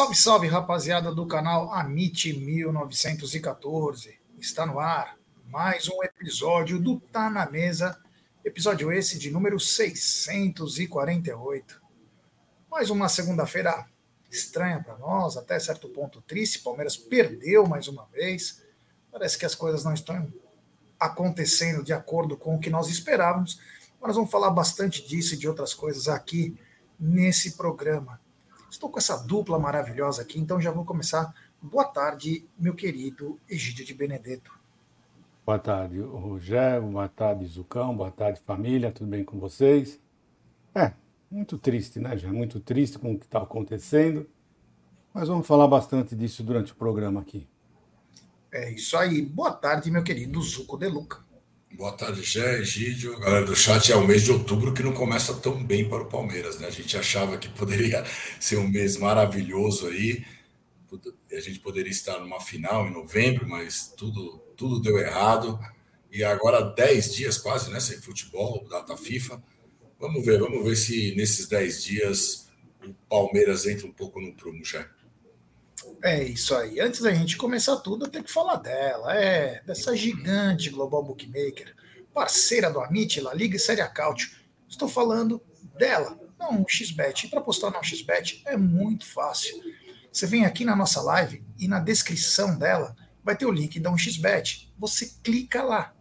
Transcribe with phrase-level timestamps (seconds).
[0.00, 4.18] Salve, salve, rapaziada do canal Amit 1914.
[4.38, 8.00] Está no ar mais um episódio do Tá na Mesa,
[8.42, 11.82] episódio esse de número 648.
[12.70, 13.86] Mais uma segunda-feira
[14.30, 16.60] estranha para nós, até certo ponto triste.
[16.60, 18.64] Palmeiras perdeu mais uma vez.
[19.12, 20.32] Parece que as coisas não estão
[20.98, 23.60] acontecendo de acordo com o que nós esperávamos.
[24.00, 26.58] Mas nós vamos falar bastante disso e de outras coisas aqui
[26.98, 28.18] nesse programa.
[28.70, 31.34] Estou com essa dupla maravilhosa aqui, então já vou começar.
[31.60, 34.52] Boa tarde, meu querido Egídio de Benedetto.
[35.44, 36.86] Boa tarde, Rogério.
[36.86, 37.96] Boa tarde, Zucão.
[37.96, 38.92] Boa tarde, família.
[38.92, 39.98] Tudo bem com vocês?
[40.72, 40.92] É,
[41.28, 44.28] muito triste, né, já Muito triste com o que está acontecendo.
[45.12, 47.48] Mas vamos falar bastante disso durante o programa aqui.
[48.52, 49.20] É isso aí.
[49.20, 51.18] Boa tarde, meu querido Zuco De Luca.
[51.72, 53.18] Boa tarde, Gé, Egídio.
[53.20, 56.08] Galera do chat, é o mês de outubro que não começa tão bem para o
[56.08, 56.66] Palmeiras, né?
[56.66, 58.04] A gente achava que poderia
[58.40, 60.24] ser um mês maravilhoso aí.
[61.32, 65.60] A gente poderia estar numa final em novembro, mas tudo, tudo deu errado.
[66.10, 67.78] E agora 10 dias quase, né?
[67.78, 69.40] Sem futebol, data FIFA.
[69.98, 72.48] Vamos ver, vamos ver se nesses 10 dias
[72.84, 74.90] o Palmeiras entra um pouco no prumo, já.
[76.02, 76.80] É isso aí.
[76.80, 79.14] Antes da gente começar tudo, eu tenho que falar dela.
[79.14, 81.74] É, dessa gigante Global Bookmaker,
[82.14, 84.30] parceira do Amit, La Liga e Série Cautio.
[84.66, 85.42] Estou falando
[85.76, 87.26] dela, não um XBET.
[87.26, 89.60] E para postar no XBET é muito fácil.
[90.10, 93.92] Você vem aqui na nossa live e na descrição dela vai ter o link da
[93.92, 94.72] 1xBet.
[94.78, 95.94] Você clica lá.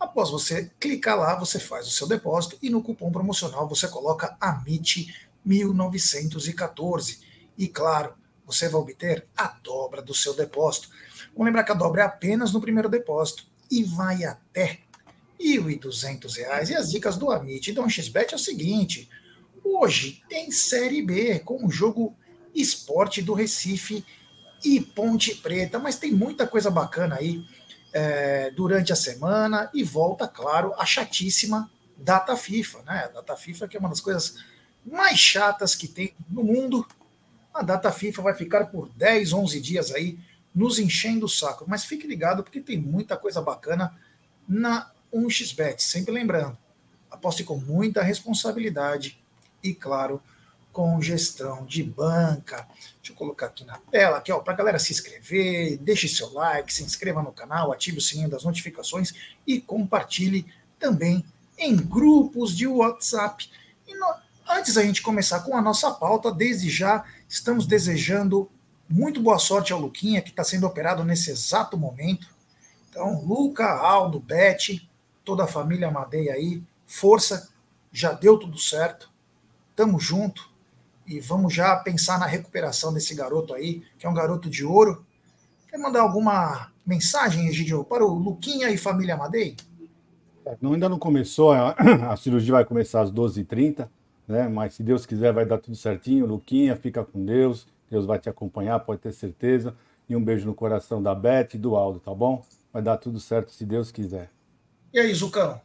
[0.00, 4.36] Após você clicar lá, você faz o seu depósito e no cupom promocional você coloca
[4.40, 7.20] AMIT 1914.
[7.56, 8.14] E claro,
[8.48, 10.88] você vai obter a dobra do seu depósito.
[11.32, 14.80] Vamos lembrar que a dobra é apenas no primeiro depósito e vai até
[15.38, 16.70] R$ 1.200.
[16.70, 19.06] E as dicas do Amit e do XBet é o seguinte:
[19.62, 22.16] hoje tem Série B com o jogo
[22.54, 24.02] Esporte do Recife
[24.64, 27.44] e Ponte Preta, mas tem muita coisa bacana aí
[27.92, 33.04] é, durante a semana e volta, claro, a chatíssima data FIFA, né?
[33.04, 34.36] A data FIFA que é uma das coisas
[34.86, 36.86] mais chatas que tem no mundo
[37.58, 40.16] a data FIFA vai ficar por 10, 11 dias aí
[40.54, 41.64] nos enchendo o saco.
[41.66, 43.92] Mas fique ligado porque tem muita coisa bacana
[44.48, 45.80] na 1xBet.
[45.80, 46.56] Sempre lembrando,
[47.10, 49.20] aposte com muita responsabilidade
[49.60, 50.22] e, claro,
[50.72, 52.68] com gestão de banca.
[52.98, 56.32] Deixa eu colocar aqui na tela, aqui, ó, para a galera se inscrever, deixe seu
[56.32, 59.12] like, se inscreva no canal, ative o sininho das notificações
[59.44, 60.46] e compartilhe
[60.78, 61.24] também
[61.58, 63.50] em grupos de WhatsApp.
[63.84, 64.14] E no,
[64.48, 68.50] antes da gente começar com a nossa pauta, desde já Estamos desejando
[68.88, 72.26] muito boa sorte ao Luquinha, que está sendo operado nesse exato momento.
[72.88, 74.80] Então, Luca, Aldo, Beth,
[75.22, 77.50] toda a família Madeia aí, força,
[77.92, 79.10] já deu tudo certo.
[79.76, 80.50] Tamo junto
[81.06, 85.04] e vamos já pensar na recuperação desse garoto aí, que é um garoto de ouro.
[85.68, 89.54] Quer mandar alguma mensagem, Egidio, para o Luquinha e família Madei?
[90.46, 91.76] É, não, ainda não começou, a,
[92.10, 93.86] a cirurgia vai começar às 12h30
[94.28, 94.46] né?
[94.46, 96.26] Mas se Deus quiser, vai dar tudo certinho.
[96.26, 97.66] Luquinha, fica com Deus.
[97.90, 99.74] Deus vai te acompanhar, pode ter certeza.
[100.08, 102.44] E um beijo no coração da Beth e do Aldo, tá bom?
[102.72, 104.30] Vai dar tudo certo se Deus quiser.
[104.92, 105.60] E aí, Zucão?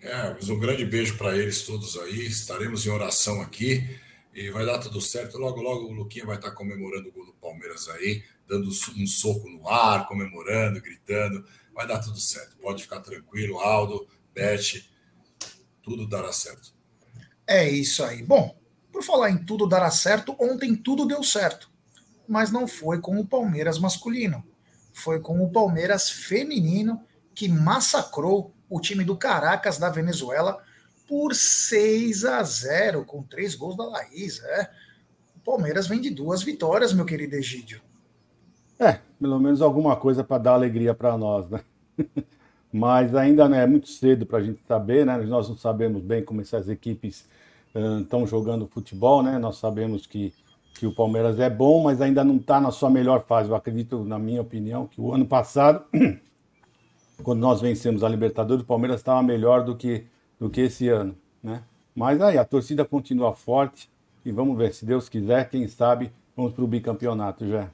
[0.00, 2.26] É, mas um grande beijo para eles todos aí.
[2.26, 3.98] Estaremos em oração aqui
[4.34, 5.38] e vai dar tudo certo.
[5.38, 9.48] Logo, logo o Luquinha vai estar comemorando o gol do Palmeiras aí, dando um soco
[9.48, 11.44] no ar, comemorando, gritando.
[11.74, 12.56] Vai dar tudo certo.
[12.58, 14.82] Pode ficar tranquilo, Aldo, Beth,
[15.82, 16.77] tudo dará certo.
[17.48, 18.22] É isso aí.
[18.22, 18.54] Bom,
[18.92, 21.70] por falar em tudo dará certo, ontem tudo deu certo.
[22.28, 24.44] Mas não foi com o Palmeiras masculino.
[24.92, 27.02] Foi com o Palmeiras feminino
[27.34, 30.62] que massacrou o time do Caracas da Venezuela
[31.06, 34.42] por 6 a 0, com três gols da Laís.
[34.44, 34.70] É.
[35.36, 37.80] O Palmeiras vem de duas vitórias, meu querido Egídio.
[38.78, 41.60] É, pelo menos alguma coisa para dar alegria para nós, né?
[42.72, 45.16] Mas ainda não é muito cedo para a gente saber, né?
[45.18, 47.26] Nós não sabemos bem como essas equipes
[48.02, 49.38] estão jogando futebol, né?
[49.38, 50.34] Nós sabemos que,
[50.74, 53.48] que o Palmeiras é bom, mas ainda não está na sua melhor fase.
[53.48, 55.84] Eu acredito, na minha opinião, que o ano passado,
[57.22, 60.04] quando nós vencemos a Libertadores, o Palmeiras estava melhor do que,
[60.38, 61.62] do que esse ano, né?
[61.94, 63.90] Mas aí a torcida continua forte
[64.24, 67.70] e vamos ver, se Deus quiser, quem sabe, vamos para o bicampeonato já.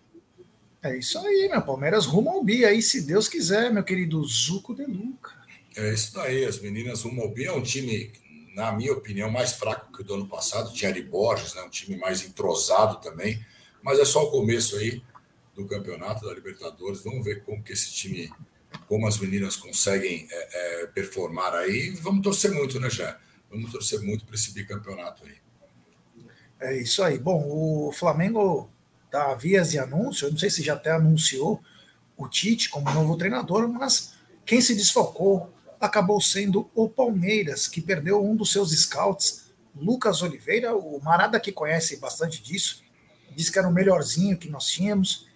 [0.84, 4.74] É isso aí, meu Palmeiras rumo ao bi aí, se Deus quiser, meu querido Zuco
[4.74, 5.32] de Luca.
[5.74, 8.12] É isso daí, as meninas rumo ao bi é um time
[8.54, 10.72] na minha opinião, mais fraco que o do ano passado.
[10.72, 13.44] Tinha Ari Borges, né, um time mais entrosado também.
[13.82, 15.02] Mas é só o começo aí
[15.54, 17.02] do campeonato da Libertadores.
[17.02, 18.30] Vamos ver como que esse time,
[18.86, 21.90] como as meninas conseguem é, é, performar aí.
[22.00, 23.18] Vamos torcer muito, né, já?
[23.50, 25.34] Vamos torcer muito para esse bicampeonato aí.
[26.60, 27.18] É isso aí.
[27.18, 28.70] Bom, o Flamengo
[29.14, 31.62] tá vias de anúncio, eu não sei se já até anunciou
[32.16, 34.14] o Tite como novo treinador, mas
[34.44, 40.74] quem se desfocou acabou sendo o Palmeiras, que perdeu um dos seus scouts, Lucas Oliveira,
[40.74, 42.82] o Marada que conhece bastante disso,
[43.36, 45.28] disse que era o melhorzinho que nós tínhamos.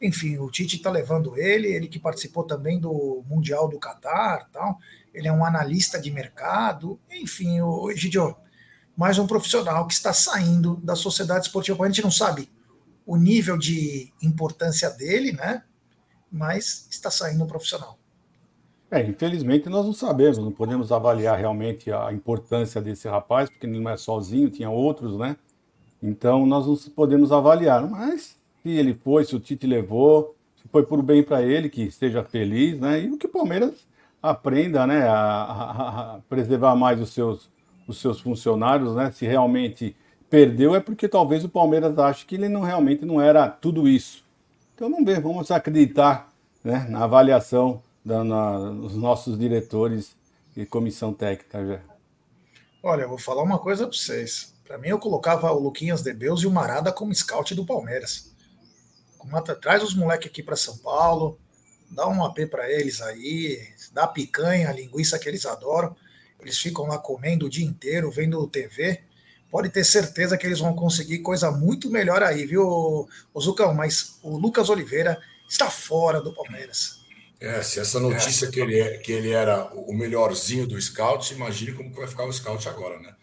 [0.00, 4.78] Enfim, o Tite está levando ele, ele que participou também do Mundial do Catar, tal.
[5.14, 8.36] Ele é um analista de mercado, enfim, o Egidio,
[8.94, 11.82] mais um profissional que está saindo da sociedade esportiva.
[11.82, 12.50] A gente não sabe
[13.06, 15.62] o nível de importância dele, né?
[16.30, 17.98] Mas está saindo um profissional.
[18.90, 23.80] É, infelizmente nós não sabemos, não podemos avaliar realmente a importância desse rapaz, porque ele
[23.80, 25.36] não é sozinho, tinha outros, né?
[26.02, 27.88] Então nós não podemos avaliar.
[27.88, 31.82] Mas se ele foi, se o Tite levou, se foi por bem para ele, que
[31.82, 33.02] esteja feliz, né?
[33.02, 33.86] E o que o Palmeiras
[34.22, 37.50] aprenda, né, a, a, a preservar mais os seus,
[37.88, 39.10] os seus funcionários, né?
[39.10, 39.96] Se realmente
[40.32, 44.24] perdeu é porque talvez o Palmeiras ache que ele não realmente não era tudo isso.
[44.74, 46.32] Então vamos ver, vamos acreditar
[46.64, 50.16] né, na avaliação dos nossos diretores
[50.56, 51.80] e comissão técnica já.
[52.82, 54.54] Olha, eu vou falar uma coisa para vocês.
[54.66, 58.32] Para mim, eu colocava o Luquinhas de Beus e o Marada como scout do Palmeiras.
[59.60, 61.38] Traz os moleques aqui para São Paulo,
[61.90, 65.94] dá um AP para eles aí, dá picanha, linguiça que eles adoram.
[66.40, 69.11] Eles ficam lá comendo o dia inteiro, vendo TV.
[69.52, 73.06] Pode ter certeza que eles vão conseguir coisa muito melhor aí, viu,
[73.38, 73.74] Zucão?
[73.74, 77.02] Mas o Lucas Oliveira está fora do Palmeiras.
[77.38, 81.72] É, se essa notícia que ele, é, que ele era o melhorzinho do scout, imagine
[81.72, 83.14] como vai ficar o scout agora, né?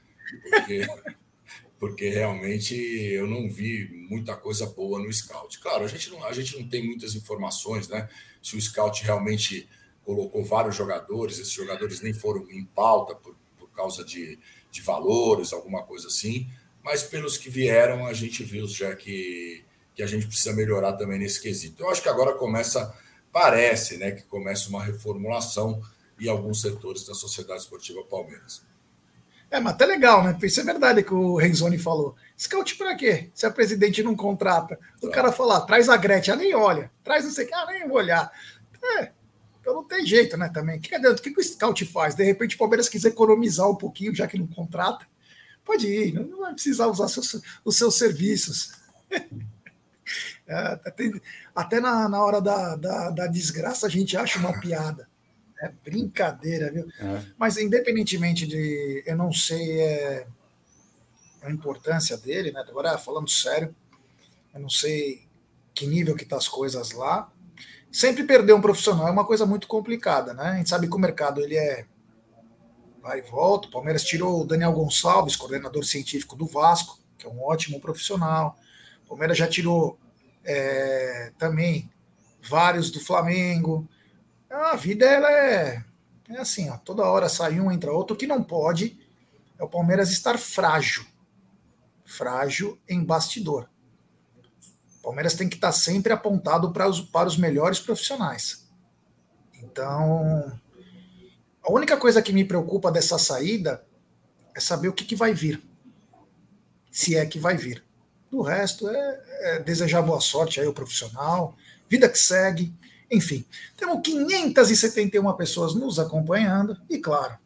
[0.52, 0.88] Porque,
[1.80, 5.60] porque realmente eu não vi muita coisa boa no scout.
[5.60, 8.08] Claro, a gente, não, a gente não tem muitas informações, né?
[8.40, 9.68] Se o scout realmente
[10.04, 14.38] colocou vários jogadores, esses jogadores nem foram em pauta por, por causa de,
[14.72, 16.50] de valores, alguma coisa assim.
[16.84, 19.64] Mas pelos que vieram, a gente viu já que,
[19.94, 21.84] que a gente precisa melhorar também nesse quesito.
[21.84, 22.94] Eu acho que agora começa
[23.32, 25.82] parece né, que começa uma reformulação
[26.20, 28.64] em alguns setores da Sociedade Esportiva Palmeiras.
[29.52, 30.38] É, mas até legal, né?
[30.44, 32.16] Isso é verdade que o Renzoni falou.
[32.38, 33.30] Scout para quê?
[33.34, 34.78] Se a presidente não contrata.
[35.02, 35.16] O tá.
[35.16, 36.92] cara fala, traz a Gretchen, ela nem olha.
[37.04, 38.32] Traz não sei o que, ah, nem vou olhar.
[39.00, 39.12] É,
[39.70, 40.78] então não tem jeito, né, também.
[40.78, 42.16] O que, o que, o Scout faz?
[42.16, 45.06] De repente o Palmeiras quiser economizar um pouquinho, já que não contrata,
[45.64, 48.74] pode ir, não vai precisar usar seus, os seus serviços.
[50.48, 51.12] É, até,
[51.54, 55.08] até na, na hora da, da, da, desgraça a gente acha uma piada.
[55.62, 56.88] É brincadeira, viu?
[57.00, 57.24] É.
[57.38, 59.04] Mas independentemente de.
[59.06, 60.28] Eu não sei é,
[61.44, 62.66] a importância dele, né?
[62.68, 63.76] Agora, falando sério,
[64.52, 65.28] eu não sei
[65.76, 67.32] que nível que tá as coisas lá.
[67.92, 70.44] Sempre perder um profissional é uma coisa muito complicada, né?
[70.44, 71.86] A gente sabe que o mercado ele é
[73.02, 73.68] vai e volta.
[73.68, 78.58] O Palmeiras tirou o Daniel Gonçalves, coordenador científico do Vasco, que é um ótimo profissional.
[79.06, 79.98] O Palmeiras já tirou
[80.44, 81.90] é, também
[82.42, 83.88] vários do Flamengo.
[84.50, 85.84] A vida ela é,
[86.30, 88.16] é assim, ó, toda hora sai um, entra outro.
[88.16, 89.00] O que não pode
[89.58, 91.06] é o Palmeiras estar frágil.
[92.06, 93.70] Frágil em bastidor.
[95.00, 98.68] O Palmeiras tem que estar sempre apontado para os, para os melhores profissionais.
[99.62, 100.52] Então,
[101.64, 103.84] a única coisa que me preocupa dessa saída
[104.56, 105.62] é saber o que, que vai vir.
[106.92, 107.84] Se é que vai vir.
[108.30, 111.56] Do resto é, é desejar boa sorte aí ao profissional,
[111.88, 112.74] vida que segue,
[113.10, 113.46] enfim.
[113.76, 117.38] Temos 571 pessoas nos acompanhando e, claro,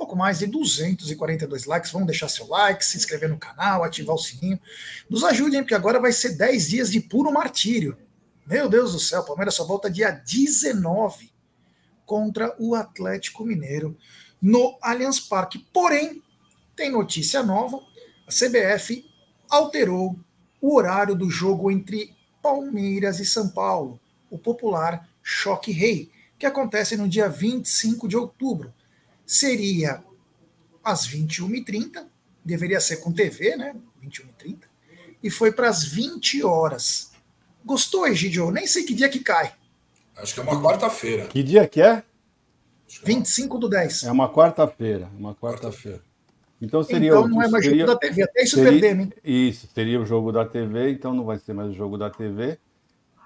[0.00, 1.92] pouco mais de 242 likes.
[1.92, 4.58] Vamos deixar seu like, se inscrever no canal, ativar o sininho.
[5.10, 7.98] Nos ajudem, porque agora vai ser 10 dias de puro martírio.
[8.46, 11.30] Meu Deus do céu, Palmeiras só volta dia 19
[12.06, 13.94] contra o Atlético Mineiro
[14.40, 15.58] no Allianz Parque.
[15.70, 16.22] Porém,
[16.74, 17.78] tem notícia nova:
[18.26, 19.04] a CBF
[19.50, 20.18] alterou
[20.62, 26.96] o horário do jogo entre Palmeiras e São Paulo, o popular Choque Rei, que acontece
[26.96, 28.72] no dia 25 de outubro.
[29.30, 30.02] Seria
[30.82, 32.04] às 21h30,
[32.44, 33.76] deveria ser com TV, né?
[34.04, 34.58] 21h30,
[35.22, 37.12] e foi para as 20 horas.
[37.64, 38.50] Gostou, Egidio?
[38.50, 39.54] Nem sei que dia que cai.
[40.16, 41.26] Acho que é uma quarta-feira.
[41.28, 42.02] Que dia que é?
[43.04, 44.02] 25 do 10.
[44.02, 46.02] É uma quarta-feira, uma quarta-feira.
[46.60, 49.12] Então seria Então não é mais seria, jogo da TV, até isso seria, perdemos, hein?
[49.22, 52.58] Isso, seria o jogo da TV, então não vai ser mais o jogo da TV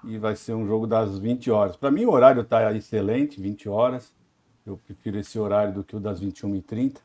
[0.03, 1.75] e vai ser um jogo das 20 horas.
[1.75, 4.13] Para mim o horário está excelente, 20 horas.
[4.65, 6.97] Eu prefiro esse horário do que o das 21h30.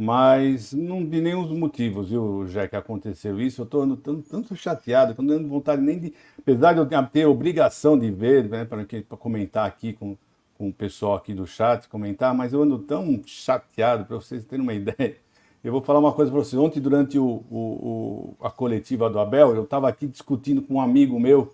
[0.00, 3.62] Mas não vi nenhum dos motivos, viu, já que aconteceu isso.
[3.62, 6.14] Eu estou tanto, tanto chateado, não tenho vontade nem de.
[6.38, 8.84] Apesar de eu ter obrigação de ver, né, para
[9.16, 10.16] comentar aqui com,
[10.56, 14.62] com o pessoal aqui do chat, comentar, mas eu ando tão chateado, para vocês terem
[14.62, 15.16] uma ideia
[15.64, 16.56] Eu vou falar uma coisa para você.
[16.56, 20.80] Ontem, durante o, o, o, a coletiva do Abel, eu estava aqui discutindo com um
[20.80, 21.52] amigo meu,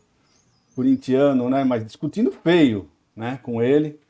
[0.76, 1.64] corintiano, né?
[1.64, 3.38] Mas discutindo feio, né?
[3.42, 4.03] Com ele.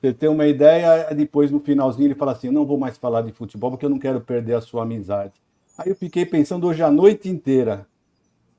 [0.00, 3.32] Você ter uma ideia, depois no finalzinho ele fala assim: não vou mais falar de
[3.32, 5.32] futebol porque eu não quero perder a sua amizade.
[5.76, 7.86] Aí eu fiquei pensando hoje a noite inteira: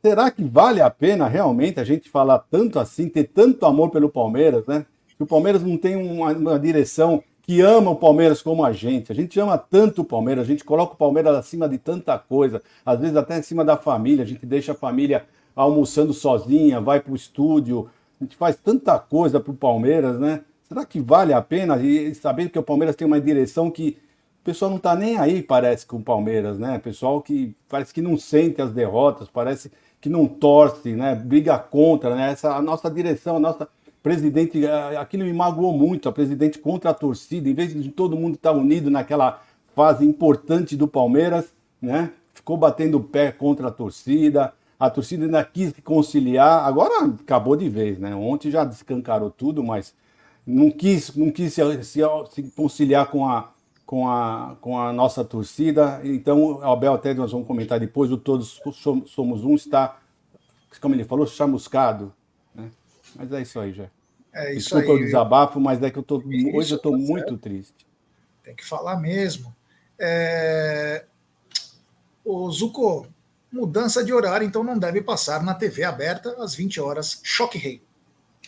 [0.01, 4.09] será que vale a pena realmente a gente falar tanto assim, ter tanto amor pelo
[4.09, 4.85] Palmeiras, né?
[5.17, 9.11] Que o Palmeiras não tem uma, uma direção que ama o Palmeiras como a gente.
[9.11, 12.61] A gente ama tanto o Palmeiras, a gente coloca o Palmeiras acima de tanta coisa,
[12.85, 17.11] às vezes até acima da família, a gente deixa a família almoçando sozinha, vai para
[17.11, 20.41] o estúdio, a gente faz tanta coisa para o Palmeiras, né?
[20.69, 21.77] Será que vale a pena?
[21.77, 23.97] E sabendo que o Palmeiras tem uma direção que
[24.41, 26.77] o pessoal não está nem aí, parece, com o Palmeiras, né?
[26.77, 31.15] Pessoal que parece que não sente as derrotas, parece que não torce, né?
[31.15, 32.31] Briga contra, né?
[32.31, 33.67] Essa a nossa direção, a nossa
[34.03, 34.61] presidente,
[34.99, 38.51] aquilo me magoou muito, a presidente contra a torcida, em vez de todo mundo estar
[38.51, 39.41] unido naquela
[39.75, 42.11] fase importante do Palmeiras, né?
[42.31, 47.67] Ficou batendo o pé contra a torcida, a torcida ainda quis conciliar, agora acabou de
[47.67, 48.13] vez, né?
[48.13, 49.95] Ontem já descancarou tudo, mas
[50.49, 52.01] não quis, não quis se, se,
[52.31, 53.53] se conciliar com a,
[53.85, 56.01] com a, com a nossa torcida.
[56.03, 58.59] Então, Abel, até nós vamos comentar depois, o Todos
[59.05, 59.99] Somos Um está,
[60.81, 62.13] como ele falou, chamuscado.
[62.53, 62.71] Né?
[63.15, 63.89] Mas é isso aí, já.
[64.33, 65.03] É isso Desculpa aí.
[65.03, 67.85] o desabafo, mas é que eu tô, hoje eu estou tá muito triste.
[68.43, 69.55] Tem que falar mesmo.
[69.99, 71.05] É...
[72.25, 73.07] O Zuko,
[73.51, 77.21] mudança de horário, então não deve passar na TV aberta às 20 horas.
[77.23, 77.83] Choque Rei.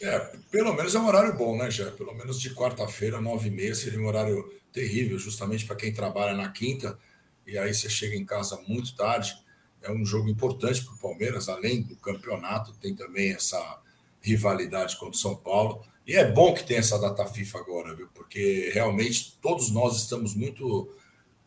[0.02, 1.92] É, pelo menos é um horário bom, né, já?
[1.92, 6.36] Pelo menos de quarta-feira, nove e meia, seria um horário terrível, justamente para quem trabalha
[6.36, 6.98] na quinta,
[7.46, 9.36] e aí você chega em casa muito tarde.
[9.82, 13.80] É um jogo importante para o Palmeiras, além do campeonato, tem também essa
[14.22, 15.84] rivalidade contra o São Paulo.
[16.06, 18.08] E é bom que tem essa data FIFA agora, viu?
[18.14, 20.90] Porque realmente todos nós estamos muito,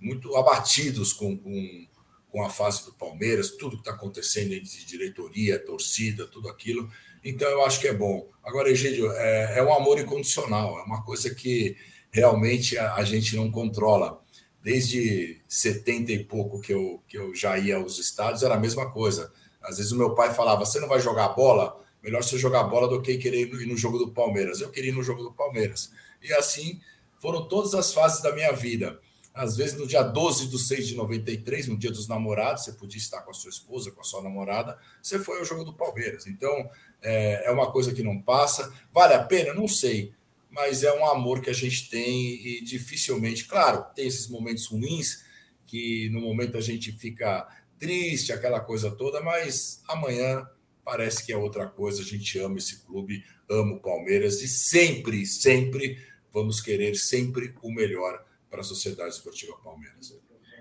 [0.01, 1.87] muito abatidos com, com
[2.35, 6.91] com a fase do Palmeiras, tudo que está acontecendo de diretoria, torcida, tudo aquilo.
[7.25, 8.29] Então eu acho que é bom.
[8.45, 11.75] Agora, Egídio, é, é um amor incondicional, é uma coisa que
[12.11, 14.23] realmente a, a, gente não controla.
[14.63, 18.91] Desde 70 e pouco que eu, que eu já ia aos estádios, era a mesma
[18.91, 19.33] coisa.
[19.63, 21.83] Às vezes o meu pai falava: você não vai jogar bola?
[22.03, 24.61] Melhor você jogar bola do que querer ir no jogo do Palmeiras.
[24.61, 25.91] Eu queria ir no jogo do Palmeiras.
[26.23, 26.81] E assim
[27.19, 29.01] foram todas as fases da minha vida.
[29.35, 32.99] Às vezes, no dia 12 de 6 de 93, no dia dos namorados, você podia
[32.99, 36.29] estar com a sua esposa, com a sua namorada, você foi ao jogo do Palmeiras.
[36.29, 36.71] Então,
[37.05, 38.73] é, é uma coisa que não passa.
[38.93, 39.53] Vale a pena?
[39.53, 40.13] Não sei.
[40.51, 45.25] Mas é um amor que a gente tem e dificilmente, claro, tem esses momentos ruins
[45.67, 47.47] que no momento a gente fica
[47.79, 50.49] triste, aquela coisa toda, mas amanhã
[50.85, 52.03] parece que é outra coisa.
[52.03, 56.01] A gente ama esse clube, ama o Palmeiras e sempre, sempre
[56.33, 60.17] vamos querer sempre o melhor para a Sociedade Esportiva Palmeiras.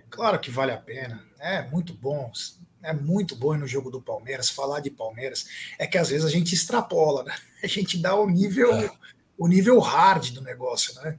[0.09, 2.31] Claro que vale a pena, é muito bom,
[2.83, 5.45] é muito bom no jogo do Palmeiras, falar de Palmeiras,
[5.79, 7.35] é que às vezes a gente extrapola, né?
[7.63, 8.91] A gente dá o nível, é.
[9.37, 11.17] o nível hard do negócio, né?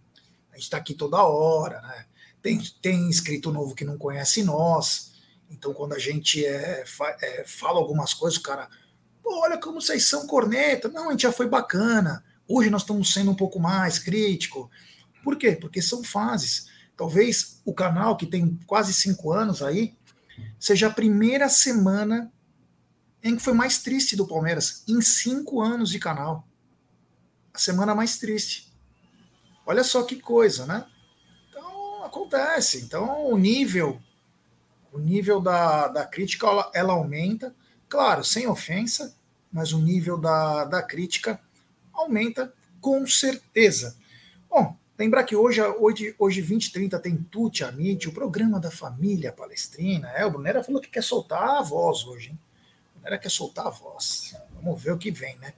[0.53, 2.05] A gente está aqui toda hora, né?
[2.43, 5.15] Tem, tem inscrito novo que não conhece nós,
[5.51, 6.85] então quando a gente é,
[7.23, 8.69] é, fala algumas coisas, o cara,
[9.25, 13.31] olha como vocês são corneta, não, a gente já foi bacana, hoje nós estamos sendo
[13.31, 14.71] um pouco mais crítico,
[15.25, 15.57] por quê?
[15.59, 16.69] Porque são fases.
[16.95, 19.97] Talvez o canal, que tem quase cinco anos aí,
[20.59, 22.33] seja a primeira semana
[23.23, 26.47] em que foi mais triste do Palmeiras, em cinco anos de canal.
[27.53, 28.73] A semana mais triste.
[29.65, 30.87] Olha só que coisa, né?
[31.49, 32.83] Então, acontece.
[32.83, 34.01] Então, o nível
[34.95, 37.53] o nível da, da crítica ela, ela aumenta,
[37.89, 39.17] claro, sem ofensa,
[39.53, 41.41] mas o nível da, da crítica
[41.93, 43.97] aumenta com certeza.
[44.49, 49.33] Bom, Lembrar que hoje, hoje, hoje 20 30 tem Tuti Amit, o programa da família
[49.33, 50.09] palestrina.
[50.11, 52.39] É, o Brunera falou que quer soltar a voz hoje, hein?
[52.91, 54.37] O Brunera quer soltar a voz.
[54.55, 55.53] Vamos ver o que vem, né?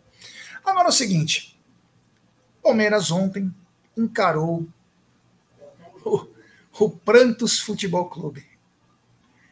[0.64, 1.60] Agora é o seguinte:
[2.62, 3.54] Palmeiras ontem
[3.94, 4.66] encarou
[6.02, 6.26] o,
[6.80, 8.44] o Prantos Futebol Clube.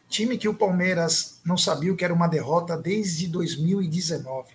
[0.09, 4.53] Time que o Palmeiras não sabia o que era uma derrota desde 2019.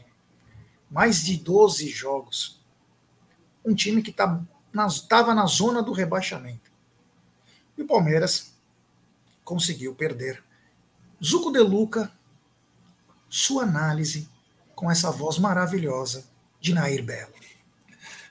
[0.90, 2.60] Mais de 12 jogos.
[3.64, 4.42] Um time que está
[4.75, 6.71] estava na zona do rebaixamento.
[7.77, 8.53] E o Palmeiras
[9.45, 10.43] conseguiu perder.
[11.23, 12.11] Zuco de Luca,
[13.29, 14.29] sua análise
[14.75, 16.25] com essa voz maravilhosa
[16.61, 17.41] de Nair Belo.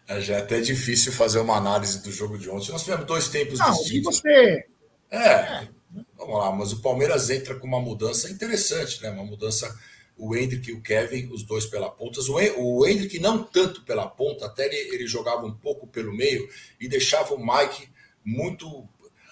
[0.09, 2.71] É, já é até difícil fazer uma análise do jogo de ontem.
[2.71, 4.17] Nós tivemos dois tempos Não, distintos.
[4.17, 4.65] você...
[5.11, 5.67] É, é,
[6.17, 9.11] vamos lá, mas o Palmeiras entra com uma mudança interessante, né?
[9.11, 9.71] Uma mudança
[10.19, 12.19] o Hendrick e o Kevin, os dois pela ponta.
[12.57, 16.47] O Hendrick não tanto pela ponta, até ele, ele jogava um pouco pelo meio
[16.79, 17.89] e deixava o Mike
[18.23, 18.87] muito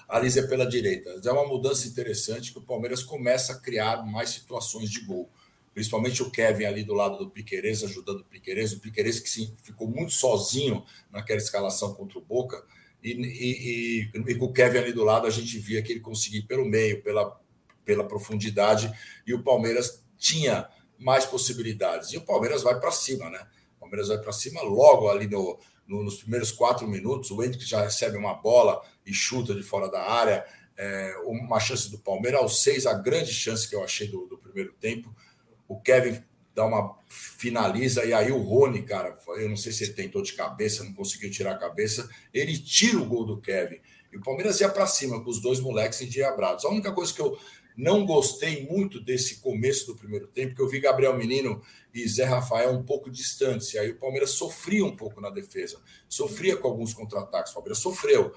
[0.07, 1.19] a é pela direita.
[1.23, 5.29] É uma mudança interessante que o Palmeiras começa a criar mais situações de gol.
[5.73, 8.71] Principalmente o Kevin ali do lado do Piqueires, ajudando o Piqueires.
[8.71, 12.63] O Piqueires que sim, ficou muito sozinho naquela escalação contra o Boca.
[13.03, 15.99] E, e, e, e, com o Kevin ali do lado, a gente via que ele
[15.99, 17.39] conseguia pelo meio, pela,
[17.83, 18.91] pela profundidade,
[19.25, 20.67] e o Palmeiras tinha
[20.97, 22.11] mais possibilidades.
[22.13, 23.45] E o Palmeiras vai para cima, né?
[23.77, 27.31] O Palmeiras vai para cima logo ali no, no, nos primeiros quatro minutos.
[27.31, 30.45] O Hendrick já recebe uma bola e chuta de fora da área.
[30.77, 32.41] É, uma chance do Palmeiras.
[32.41, 35.13] Aos seis, a grande chance que eu achei do, do primeiro tempo.
[35.67, 36.23] O Kevin
[36.57, 40.33] dá uma finaliza e aí o Rony, cara, eu não sei se ele tentou de
[40.33, 43.79] cabeça, não conseguiu tirar a cabeça, ele tira o gol do Kevin.
[44.11, 46.65] E o Palmeiras ia para cima com os dois moleques endiabrados.
[46.65, 47.37] A única coisa que eu
[47.77, 51.61] não gostei muito desse começo do primeiro tempo, que eu vi Gabriel Menino
[51.93, 53.71] e Zé Rafael um pouco distantes.
[53.75, 55.79] E aí o Palmeiras sofria um pouco na defesa,
[56.09, 57.51] sofria com alguns contra-ataques.
[57.51, 58.33] O Palmeiras sofreu.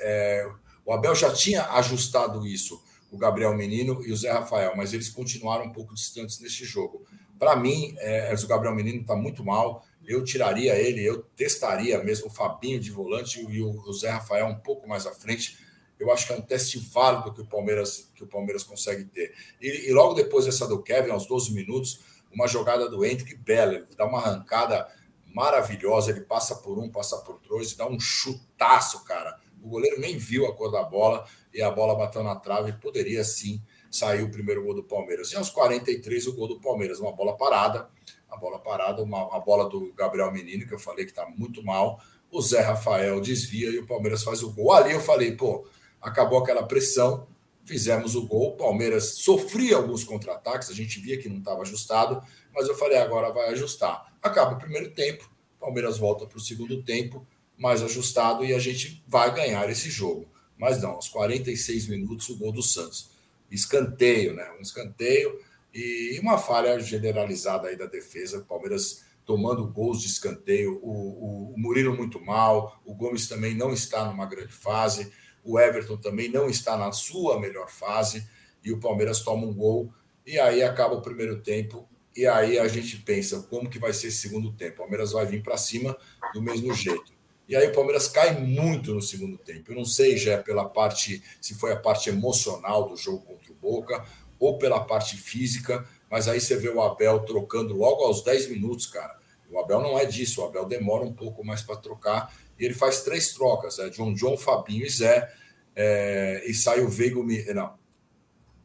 [0.00, 0.46] É,
[0.84, 5.08] o Abel já tinha ajustado isso, o Gabriel Menino e o Zé Rafael, mas eles
[5.08, 7.06] continuaram um pouco distantes nesse jogo.
[7.38, 9.86] Para mim, é, o Gabriel Menino está muito mal.
[10.06, 14.56] Eu tiraria ele, eu testaria mesmo o Fabinho de volante e o Zé Rafael um
[14.56, 15.63] pouco mais à frente
[15.98, 19.34] eu acho que é um teste válido que o Palmeiras, que o Palmeiras consegue ter.
[19.60, 22.00] E, e logo depois dessa do Kevin, aos 12 minutos,
[22.32, 24.88] uma jogada do Hendrick bela, ele dá uma arrancada
[25.34, 29.38] maravilhosa, ele passa por um, passa por dois, e dá um chutaço, cara.
[29.62, 33.24] O goleiro nem viu a cor da bola e a bola bateu na trave, poderia
[33.24, 35.32] sim sair o primeiro gol do Palmeiras.
[35.32, 37.88] E aos 43 o gol do Palmeiras, uma bola parada,
[38.28, 41.62] a bola parada, uma, uma bola do Gabriel Menino, que eu falei que está muito
[41.62, 42.00] mal.
[42.30, 44.72] O Zé Rafael desvia e o Palmeiras faz o gol.
[44.72, 45.66] Ali eu falei, pô,
[46.04, 47.26] acabou aquela pressão,
[47.64, 48.56] fizemos o gol.
[48.56, 52.22] Palmeiras sofria alguns contra-ataques, a gente via que não estava ajustado,
[52.54, 54.14] mas eu falei, agora vai ajustar.
[54.22, 59.02] Acaba o primeiro tempo, Palmeiras volta para o segundo tempo, mais ajustado, e a gente
[59.08, 60.28] vai ganhar esse jogo.
[60.56, 63.10] Mas não, aos 46 minutos, o gol do Santos.
[63.50, 64.50] Escanteio, né?
[64.58, 65.40] Um escanteio
[65.72, 68.44] e uma falha generalizada aí da defesa.
[68.48, 73.72] Palmeiras tomando gols de escanteio, o, o, o Murilo muito mal, o Gomes também não
[73.72, 75.10] está numa grande fase.
[75.44, 78.26] O Everton também não está na sua melhor fase
[78.64, 79.92] e o Palmeiras toma um gol
[80.26, 84.08] e aí acaba o primeiro tempo e aí a gente pensa como que vai ser
[84.08, 84.74] esse segundo tempo.
[84.74, 85.96] O Palmeiras vai vir para cima
[86.32, 87.12] do mesmo jeito.
[87.46, 89.70] E aí o Palmeiras cai muito no segundo tempo.
[89.70, 93.56] Eu não sei já pela parte se foi a parte emocional do jogo contra o
[93.56, 94.04] Boca
[94.38, 98.86] ou pela parte física, mas aí você vê o Abel trocando logo aos 10 minutos,
[98.86, 99.18] cara.
[99.50, 102.74] O Abel não é disso, o Abel demora um pouco mais para trocar e ele
[102.74, 105.32] faz três trocas: é John John, Fabinho e Zé.
[105.76, 107.74] É, e sai o Veiga, o, não,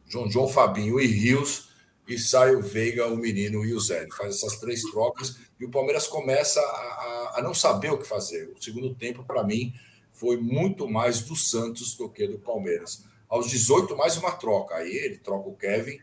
[0.06, 1.70] John John, Fabinho e Rios,
[2.06, 4.02] e sai o Veiga, o menino e o Zé.
[4.02, 7.98] Ele faz essas três trocas e o Palmeiras começa a, a, a não saber o
[7.98, 8.52] que fazer.
[8.56, 9.74] O segundo tempo, para mim,
[10.12, 13.04] foi muito mais do Santos do que do Palmeiras.
[13.28, 14.76] Aos 18, mais uma troca.
[14.76, 15.98] Aí ele troca o Kevin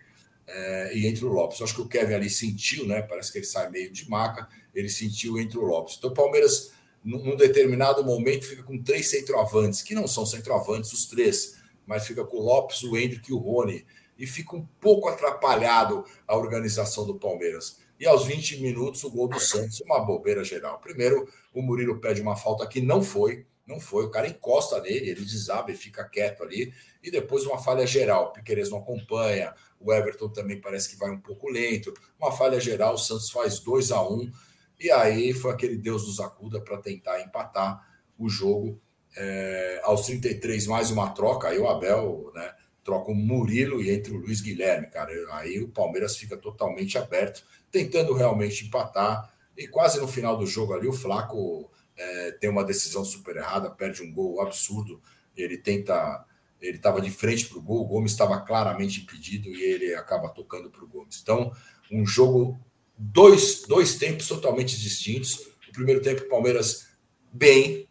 [0.47, 1.59] é, e entra o Lopes.
[1.59, 3.01] Eu acho que o Kevin ali sentiu, né?
[3.01, 5.95] Parece que ele sai meio de maca, ele sentiu entre o Lopes.
[5.97, 6.71] Então o Palmeiras
[7.07, 12.25] num determinado momento, fica com três centroavantes, que não são centroavantes os três, mas fica
[12.25, 13.85] com o Lopes, o Hendrick e o Rony.
[14.17, 17.79] E fica um pouco atrapalhado a organização do Palmeiras.
[17.97, 20.79] E aos 20 minutos, o gol do Santos, uma bobeira geral.
[20.79, 24.05] Primeiro, o Murilo pede uma falta que não foi, não foi.
[24.05, 26.73] O cara encosta nele, ele desaba e fica quieto ali.
[27.01, 28.25] E depois uma falha geral.
[28.25, 31.93] O Piqueires não acompanha, o Everton também parece que vai um pouco lento.
[32.19, 34.31] Uma falha geral, o Santos faz 2 a 1 um,
[34.79, 37.85] e aí foi aquele Deus dos acuda para tentar empatar
[38.17, 38.79] o jogo.
[39.19, 41.47] É, aos 33, mais uma troca.
[41.47, 45.11] Aí o Abel né, troca o Murilo e entre o Luiz Guilherme, cara.
[45.31, 49.33] Aí o Palmeiras fica totalmente aberto, tentando realmente empatar.
[49.57, 53.71] E quase no final do jogo ali, o Flaco é, tem uma decisão super errada,
[53.71, 55.01] perde um gol absurdo.
[55.35, 56.23] Ele tenta.
[56.61, 60.29] Ele estava de frente para o gol, o Gomes estava claramente impedido e ele acaba
[60.29, 61.19] tocando para o Gomes.
[61.21, 61.51] Então,
[61.91, 62.59] um jogo
[62.97, 65.35] dois, dois tempos totalmente distintos.
[65.69, 66.87] O primeiro tempo, o Palmeiras
[67.31, 67.87] bem,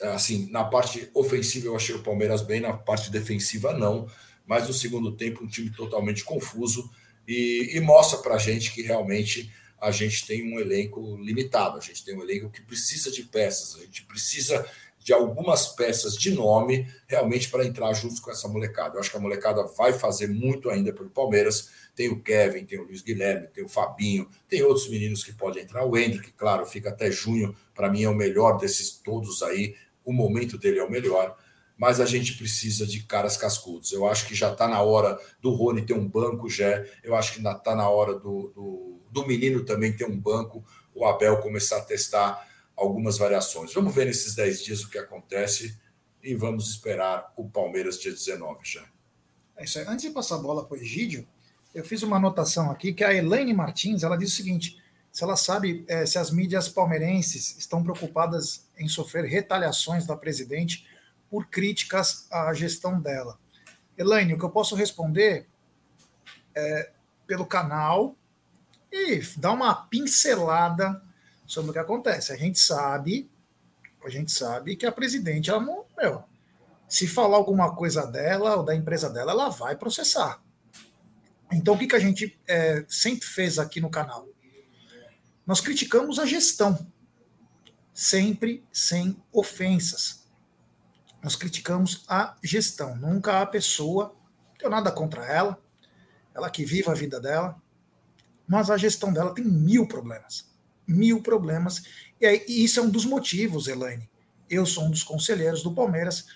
[0.00, 4.06] assim, na parte ofensiva eu achei o Palmeiras bem, na parte defensiva não,
[4.46, 6.90] mas no segundo tempo um time totalmente confuso.
[7.26, 12.04] E, e mostra para gente que realmente a gente tem um elenco limitado, a gente
[12.04, 14.66] tem um elenco que precisa de peças, a gente precisa
[15.00, 18.96] de algumas peças de nome realmente para entrar junto com essa molecada.
[18.96, 22.78] Eu acho que a molecada vai fazer muito ainda pelo Palmeiras, tem o Kevin, tem
[22.78, 25.84] o Luiz Guilherme, tem o Fabinho, tem outros meninos que podem entrar.
[25.84, 29.74] O Hendrick, claro, fica até junho, para mim é o melhor desses todos aí.
[30.04, 31.36] O momento dele é o melhor,
[31.76, 33.92] mas a gente precisa de caras cascudos.
[33.92, 36.84] Eu acho que já está na hora do Rony ter um banco, já.
[37.02, 40.62] Eu acho que ainda está na hora do, do, do menino também ter um banco,
[40.94, 42.49] o Abel começar a testar
[42.80, 43.74] algumas variações.
[43.74, 45.78] Vamos ver nesses 10 dias o que acontece.
[46.22, 48.84] e vamos esperar o Palmeiras dia 19 já.
[49.56, 49.86] É isso aí.
[49.86, 51.26] Antes de passar a bola para o Egídio,
[51.74, 54.78] eu fiz uma anotação aqui que a Elaine Martins ela diz o seguinte:
[55.10, 60.86] se ela sabe é, se as mídias palmeirenses estão preocupadas em sofrer retaliações da presidente
[61.30, 63.38] por críticas à gestão dela.
[63.96, 65.46] Elaine, o que eu posso responder
[66.54, 66.90] é
[67.26, 68.14] pelo canal
[68.92, 71.02] e dar uma pincelada
[71.50, 72.32] sobre o que acontece.
[72.32, 73.28] A gente sabe,
[74.04, 76.22] a gente sabe que a presidente, ela não, meu,
[76.88, 80.40] se falar alguma coisa dela ou da empresa dela, ela vai processar.
[81.52, 84.28] Então, o que, que a gente é, sempre fez aqui no canal?
[85.44, 86.86] Nós criticamos a gestão,
[87.92, 90.24] sempre sem ofensas.
[91.20, 94.14] Nós criticamos a gestão, nunca a pessoa.
[94.50, 95.60] Não tenho nada contra ela,
[96.32, 97.60] ela que vive a vida dela,
[98.46, 100.49] mas a gestão dela tem mil problemas.
[100.92, 101.82] Mil problemas.
[102.20, 104.08] E, aí, e isso é um dos motivos, Elaine.
[104.48, 106.26] Eu sou um dos conselheiros do Palmeiras.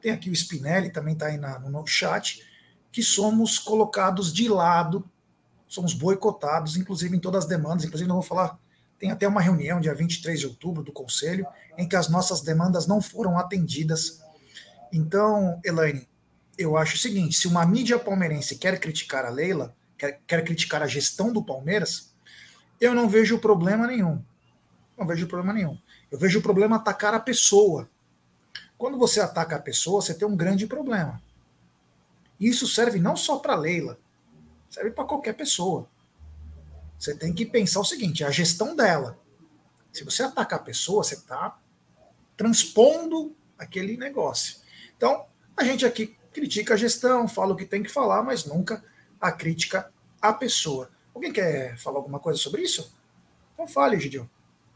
[0.00, 2.42] Tem aqui o Spinelli, também está aí na, no chat,
[2.92, 5.08] que somos colocados de lado,
[5.66, 7.84] somos boicotados, inclusive em todas as demandas.
[7.84, 8.58] Inclusive, não vou falar
[9.04, 12.86] tem até uma reunião dia 23 de outubro do Conselho, em que as nossas demandas
[12.86, 14.22] não foram atendidas.
[14.90, 16.08] Então, Elaine,
[16.56, 20.82] eu acho o seguinte: se uma mídia palmeirense quer criticar a Leila, quer, quer criticar
[20.82, 22.13] a gestão do Palmeiras,
[22.80, 24.22] eu não vejo problema nenhum.
[24.96, 25.78] Não vejo problema nenhum.
[26.10, 27.88] Eu vejo o problema atacar a pessoa.
[28.76, 31.22] Quando você ataca a pessoa, você tem um grande problema.
[32.38, 33.98] Isso serve não só para Leila,
[34.68, 35.88] serve para qualquer pessoa.
[36.98, 39.18] Você tem que pensar o seguinte: a gestão dela.
[39.92, 41.56] Se você atacar a pessoa, você está
[42.36, 44.56] transpondo aquele negócio.
[44.96, 48.82] Então, a gente aqui critica a gestão, fala o que tem que falar, mas nunca
[49.20, 50.90] a crítica à pessoa.
[51.14, 52.92] Alguém quer falar alguma coisa sobre isso?
[53.54, 54.24] Então fale, Gideon.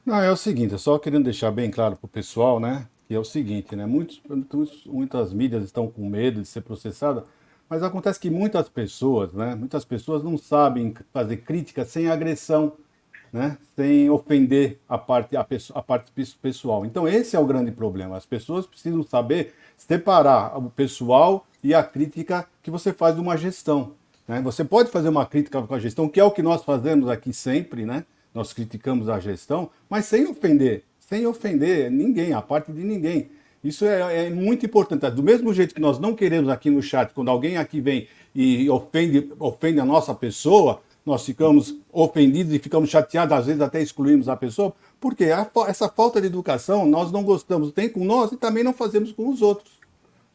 [0.07, 2.87] Não, é o seguinte, só querendo deixar bem claro para o pessoal, né?
[3.07, 3.85] Que é o seguinte, né?
[3.85, 4.23] Muitos,
[4.87, 7.25] muitas mídias estão com medo de ser processadas
[7.69, 12.73] mas acontece que muitas pessoas, né, muitas pessoas não sabem fazer crítica sem agressão,
[13.31, 16.87] né, sem ofender a parte, a, a parte pessoal.
[16.87, 18.17] Então esse é o grande problema.
[18.17, 23.37] As pessoas precisam saber separar o pessoal e a crítica que você faz de uma
[23.37, 23.93] gestão.
[24.29, 24.43] Né?
[24.43, 27.33] Você pode fazer uma crítica com a gestão, que é o que nós fazemos aqui
[27.33, 28.05] sempre, né?
[28.35, 33.31] Nós criticamos a gestão, mas sem ofender, sem ofender ninguém, a parte de ninguém.
[33.65, 35.11] Isso é, é, muito importante.
[35.11, 38.69] Do mesmo jeito que nós não queremos aqui no chat, quando alguém aqui vem e
[38.71, 44.29] ofende, ofende a nossa pessoa, nós ficamos ofendidos e ficamos chateados, às vezes até excluímos
[44.29, 48.37] a pessoa, porque a, essa falta de educação nós não gostamos, tem com nós e
[48.37, 49.79] também não fazemos com os outros.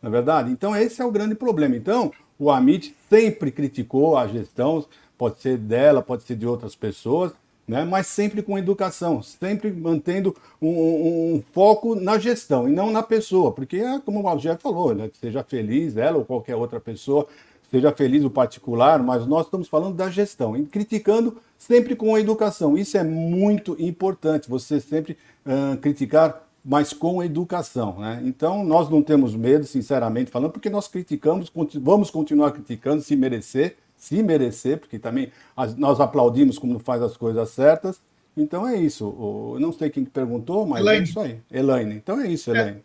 [0.01, 0.51] Não é verdade?
[0.51, 1.77] Então, esse é o grande problema.
[1.77, 4.85] Então, o Amit sempre criticou a gestão,
[5.17, 7.31] pode ser dela, pode ser de outras pessoas,
[7.67, 7.85] né?
[7.85, 13.01] mas sempre com educação, sempre mantendo um, um, um, foco na gestão e não na
[13.01, 15.09] pessoa, porque é como o Alger falou, né?
[15.19, 17.27] seja feliz ela ou qualquer outra pessoa,
[17.71, 22.77] seja feliz o particular, mas nós estamos falando da gestão e criticando sempre com educação.
[22.77, 27.99] Isso é muito importante, você sempre uh, criticar, mas com educação.
[27.99, 28.21] Né?
[28.23, 33.77] Então, nós não temos medo, sinceramente falando, porque nós criticamos, vamos continuar criticando se merecer,
[33.97, 35.31] se merecer, porque também
[35.77, 38.01] nós aplaudimos como faz as coisas certas.
[38.35, 39.05] Então é isso.
[39.53, 40.99] Eu não sei quem perguntou, mas é Elaine.
[40.99, 41.39] é isso aí.
[41.51, 41.95] Elaine.
[41.95, 42.59] Então é isso, é.
[42.59, 42.77] Elaine.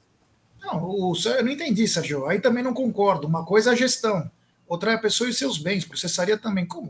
[0.62, 0.66] É.
[0.66, 2.26] Não, o, eu não entendi, Sérgio.
[2.26, 3.26] Aí também não concordo.
[3.26, 4.30] Uma coisa é a gestão,
[4.66, 5.84] outra é a pessoa e seus bens.
[5.84, 6.66] Processaria também.
[6.66, 6.88] Como?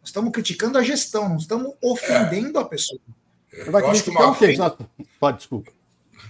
[0.00, 2.62] Nós estamos criticando a gestão, não estamos ofendendo é.
[2.62, 3.00] a pessoa.
[3.52, 4.30] Eu vai uma...
[4.30, 4.56] o quê?
[5.18, 5.75] Pode, desculpa.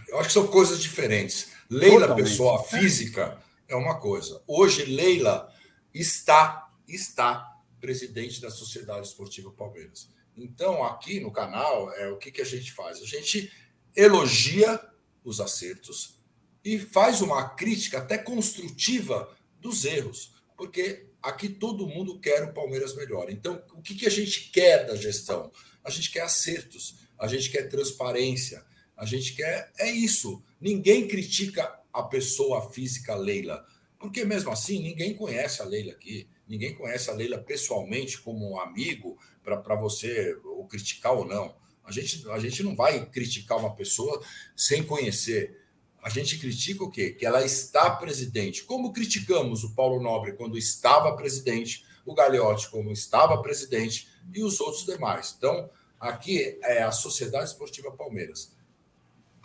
[0.09, 1.49] Eu acho que são coisas diferentes.
[1.69, 2.29] Leila, Totalmente.
[2.29, 4.43] pessoa física, é uma coisa.
[4.47, 5.53] Hoje, Leila
[5.93, 10.09] está está presidente da Sociedade Esportiva Palmeiras.
[10.37, 13.01] Então, aqui no canal, é o que, que a gente faz?
[13.01, 13.51] A gente
[13.95, 14.81] elogia
[15.25, 16.21] os acertos
[16.65, 22.95] e faz uma crítica até construtiva dos erros, porque aqui todo mundo quer o Palmeiras
[22.95, 23.31] melhor.
[23.31, 25.51] Então, o que, que a gente quer da gestão?
[25.83, 28.65] A gente quer acertos, a gente quer transparência,
[28.97, 29.71] a gente quer.
[29.79, 30.43] É isso.
[30.61, 33.65] Ninguém critica a pessoa física Leila,
[33.99, 36.29] porque mesmo assim ninguém conhece a Leila aqui.
[36.49, 41.55] Ninguém conhece a Leila pessoalmente como um amigo para você ou criticar ou não.
[41.85, 44.23] A gente, a gente não vai criticar uma pessoa
[44.57, 45.61] sem conhecer.
[46.03, 47.11] A gente critica o quê?
[47.11, 48.65] Que ela está presidente.
[48.65, 54.61] Como criticamos o Paulo Nobre quando estava presidente, o Gagliotti como estava presidente e os
[54.61, 55.35] outros demais.
[55.37, 58.56] Então, aqui é a Sociedade Esportiva Palmeiras.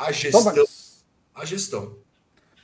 [0.01, 0.65] A gestão.
[1.35, 1.91] A gestão.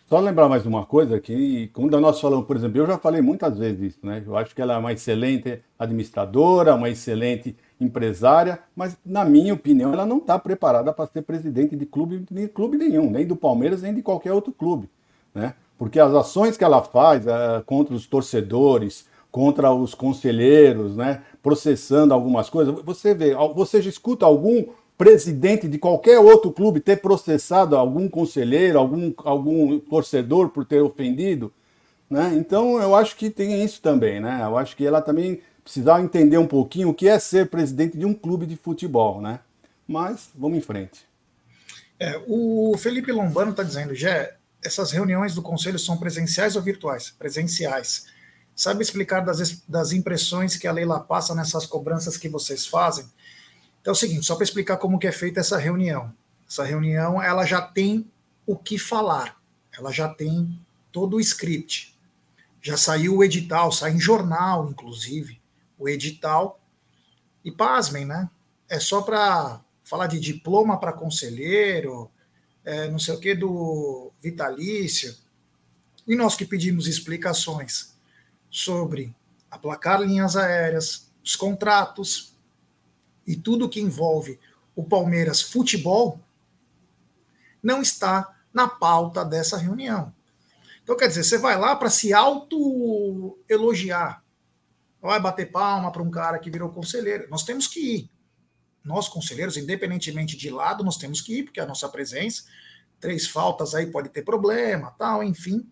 [0.09, 3.59] Só lembrar mais uma coisa que quando nós falamos, por exemplo, eu já falei muitas
[3.59, 4.23] vezes isso, né?
[4.25, 9.93] Eu acho que ela é uma excelente administradora, uma excelente empresária, mas na minha opinião
[9.93, 13.83] ela não está preparada para ser presidente de clube, de clube nenhum, nem do Palmeiras,
[13.83, 14.89] nem de qualquer outro clube.
[15.35, 15.53] né?
[15.77, 21.21] Porque as ações que ela faz uh, contra os torcedores, contra os conselheiros, né?
[21.43, 24.65] Processando algumas coisas, você vê, você já escuta algum
[24.97, 31.53] presidente de qualquer outro clube ter processado algum conselheiro, algum, algum torcedor por ter ofendido,
[32.09, 32.33] né?
[32.35, 34.41] Então eu acho que tem isso também, né?
[34.41, 38.05] Eu acho que ela também precisava entender um pouquinho o que é ser presidente de
[38.05, 39.39] um clube de futebol, né?
[39.87, 41.05] Mas vamos em frente.
[41.99, 44.29] É, o Felipe Lombano está dizendo, já
[44.63, 47.13] essas reuniões do conselho são presenciais ou virtuais?
[47.17, 48.05] Presenciais.
[48.55, 53.05] Sabe explicar das, das impressões que a Leila passa nessas cobranças que vocês fazem?
[53.87, 56.13] Então é o seguinte, só para explicar como que é feita essa reunião.
[56.45, 58.11] Essa reunião, ela já tem
[58.45, 59.41] o que falar.
[59.71, 60.59] Ela já tem
[60.91, 61.97] todo o script.
[62.61, 65.41] Já saiu o edital, sai em jornal, inclusive
[65.79, 66.59] o edital.
[67.45, 68.29] E pasmem, né?
[68.67, 72.11] É só para falar de diploma para conselheiro,
[72.65, 75.15] é, não sei o que do vitalício.
[76.05, 77.95] E nós que pedimos explicações
[78.49, 79.15] sobre
[79.49, 82.35] aplacar linhas aéreas, os contratos
[83.27, 84.39] e tudo que envolve
[84.75, 86.19] o Palmeiras futebol,
[87.61, 90.13] não está na pauta dessa reunião.
[90.81, 94.23] Então, quer dizer, você vai lá para se auto-elogiar
[95.07, 97.27] vai bater palma para um cara que virou conselheiro.
[97.29, 98.09] Nós temos que ir.
[98.83, 102.43] Nós, conselheiros, independentemente de lado, nós temos que ir, porque a nossa presença,
[102.99, 105.69] três faltas aí pode ter problema, tal, enfim.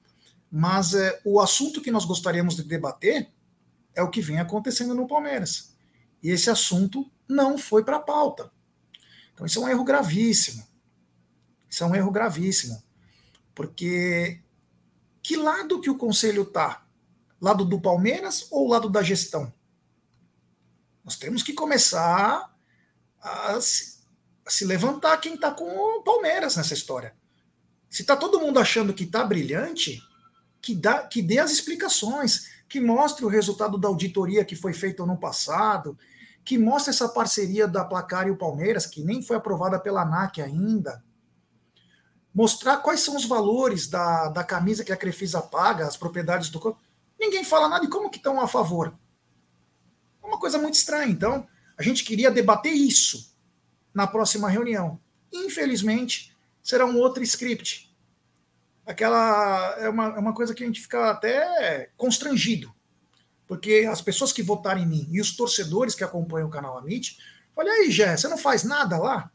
[0.52, 3.30] Mas é, o assunto que nós gostaríamos de debater
[3.94, 5.76] é o que vem acontecendo no Palmeiras.
[6.22, 8.52] E esse assunto não foi para a pauta.
[9.34, 10.66] Então, isso é um erro gravíssimo.
[11.70, 12.82] Isso é um erro gravíssimo.
[13.54, 14.42] Porque
[15.22, 16.86] que lado que o conselho está?
[17.42, 19.54] Lado do Palmeiras ou lado da gestão?
[21.04, 22.54] Nós temos que começar
[23.22, 24.00] a se,
[24.46, 27.16] a se levantar quem está com o Palmeiras nessa história.
[27.90, 30.02] Se está todo mundo achando que está brilhante,
[30.62, 35.04] que, dá, que dê as explicações, que mostre o resultado da auditoria que foi feita
[35.04, 35.98] ano passado,
[36.46, 40.40] que mostre essa parceria da Placar e o Palmeiras, que nem foi aprovada pela ANAC
[40.40, 41.04] ainda.
[42.32, 46.60] Mostrar quais são os valores da, da camisa que a Crefisa paga, as propriedades do
[46.60, 46.80] corpo.
[47.20, 48.94] Ninguém fala nada e como que estão a favor?
[50.22, 51.12] É uma coisa muito estranha.
[51.12, 53.36] Então, a gente queria debater isso
[53.92, 55.00] na próxima reunião.
[55.34, 57.92] Infelizmente, será um outro script.
[58.86, 62.75] Aquela é uma, é uma coisa que a gente fica até constrangido.
[63.48, 67.18] Porque as pessoas que votaram em mim e os torcedores que acompanham o canal Amit,
[67.56, 69.32] olha aí, Jé, você não faz nada lá?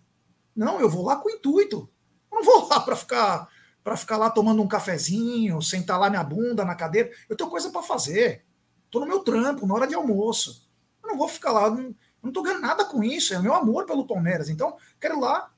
[0.54, 1.88] Não, eu vou lá com o intuito.
[2.30, 3.48] Eu não vou lá para ficar
[3.82, 7.10] para ficar lá tomando um cafezinho, sentar lá minha bunda na cadeira.
[7.28, 8.44] Eu tenho coisa para fazer.
[8.84, 10.68] Estou no meu trampo, na hora de almoço.
[11.02, 13.34] Eu não vou ficar lá, não, não tô ganhando nada com isso.
[13.34, 14.48] É meu amor pelo Palmeiras.
[14.48, 15.50] Então, quero lá.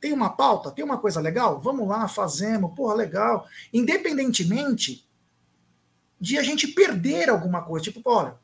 [0.00, 1.60] Tem uma pauta, tem uma coisa legal?
[1.60, 3.46] Vamos lá, fazemos, porra, legal.
[3.72, 5.06] Independentemente
[6.20, 7.84] de a gente perder alguma coisa.
[7.84, 8.36] Tipo, olha,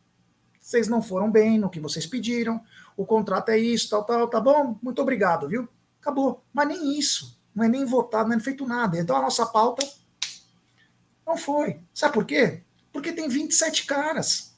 [0.60, 2.60] vocês não foram bem no que vocês pediram,
[2.96, 4.78] o contrato é isso, tal, tal, tá bom?
[4.82, 5.68] Muito obrigado, viu?
[6.00, 6.42] Acabou.
[6.52, 8.98] Mas nem isso não é nem votado, não é feito nada.
[8.98, 9.86] Então a nossa pauta
[11.26, 11.80] não foi.
[11.94, 12.62] Sabe por quê?
[12.92, 14.54] Porque tem 27 caras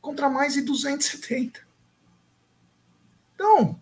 [0.00, 1.60] contra mais de 270.
[3.34, 3.80] Então,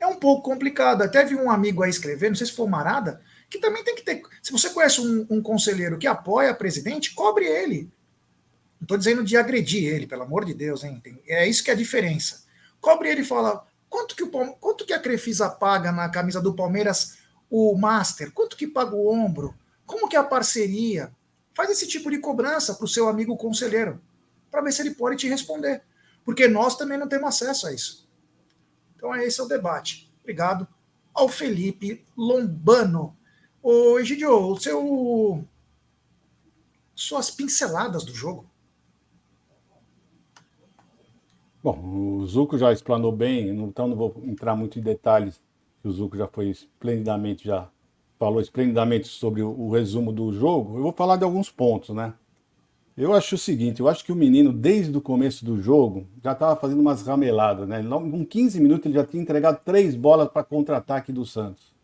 [0.00, 1.02] é um pouco complicado.
[1.02, 3.94] Até vi um amigo aí escrever, não sei se foi o Marada, que também tem
[3.94, 4.22] que ter.
[4.42, 7.90] Se você conhece um, um conselheiro que apoia o presidente, cobre ele.
[8.80, 11.02] Não estou dizendo de agredir ele, pelo amor de Deus, hein?
[11.26, 12.44] É isso que é a diferença.
[12.80, 16.54] Cobre ele e fala: quanto que, o, quanto que a Crefisa paga na camisa do
[16.54, 17.18] Palmeiras
[17.50, 18.32] o master?
[18.32, 19.54] Quanto que paga o ombro?
[19.86, 21.12] Como que é a parceria?
[21.54, 24.00] Faz esse tipo de cobrança para o seu amigo conselheiro,
[24.50, 25.82] para ver se ele pode te responder.
[26.24, 28.06] Porque nós também não temos acesso a isso.
[28.94, 30.12] Então, esse é o debate.
[30.20, 30.68] Obrigado
[31.14, 33.16] ao Felipe Lombano.
[33.68, 35.44] Ô, Egidio, o seu.
[36.94, 38.46] Suas pinceladas do jogo.
[41.64, 45.40] Bom, o Zuco já explanou bem, então não vou entrar muito em detalhes
[45.82, 47.68] o Zuco já foi esplendidamente, já
[48.20, 52.14] falou esplendidamente sobre o, o resumo do jogo, eu vou falar de alguns pontos, né?
[52.96, 56.32] Eu acho o seguinte, eu acho que o menino, desde o começo do jogo, já
[56.32, 57.82] estava fazendo umas rameladas, né?
[57.82, 61.74] Com 15 minutos ele já tinha entregado três bolas para contra-ataque do Santos,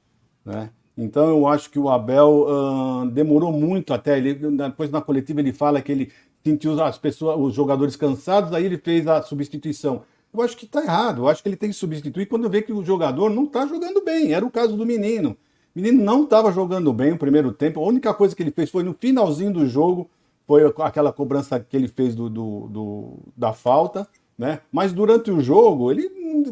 [0.44, 0.70] né?
[0.96, 5.52] Então eu acho que o Abel uh, demorou muito até ele depois na coletiva ele
[5.52, 6.12] fala que ele
[6.44, 10.02] sentiu as pessoas, os jogadores cansados, aí ele fez a substituição.
[10.34, 11.22] Eu acho que está errado.
[11.22, 14.02] Eu acho que ele tem que substituir quando vê que o jogador não está jogando
[14.02, 14.32] bem.
[14.32, 15.36] Era o caso do menino.
[15.74, 17.80] O menino não estava jogando bem o primeiro tempo.
[17.80, 20.10] A única coisa que ele fez foi no finalzinho do jogo,
[20.46, 24.08] foi aquela cobrança que ele fez do, do, do da falta.
[24.36, 24.60] Né?
[24.72, 26.10] Mas durante o jogo, ele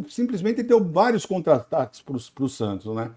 [0.09, 2.95] simplesmente deu vários contra-ataques para o Santos.
[2.95, 3.11] Né?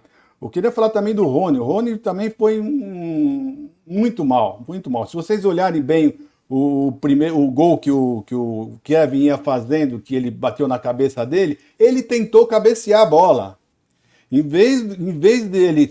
[0.43, 1.58] Eu queria falar também do Rony.
[1.58, 5.08] O Rony também foi um, muito mal, muito mal.
[5.08, 6.15] Se vocês olharem bem
[6.49, 10.77] o primeiro o gol que o, que o Kevin ia fazendo, que ele bateu na
[10.77, 13.58] cabeça dele, ele tentou cabecear a bola.
[14.29, 15.89] Em vez, em vez dele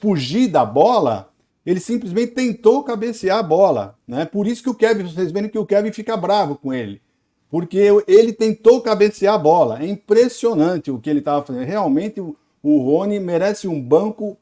[0.00, 1.28] fugir da bola,
[1.66, 3.98] ele simplesmente tentou cabecear a bola.
[4.06, 4.24] Né?
[4.24, 7.02] Por isso que o Kevin, vocês veem que o Kevin fica bravo com ele.
[7.50, 9.82] Porque ele tentou cabecear a bola.
[9.82, 11.66] É impressionante o que ele estava fazendo.
[11.66, 14.36] Realmente o, o Rony merece um banco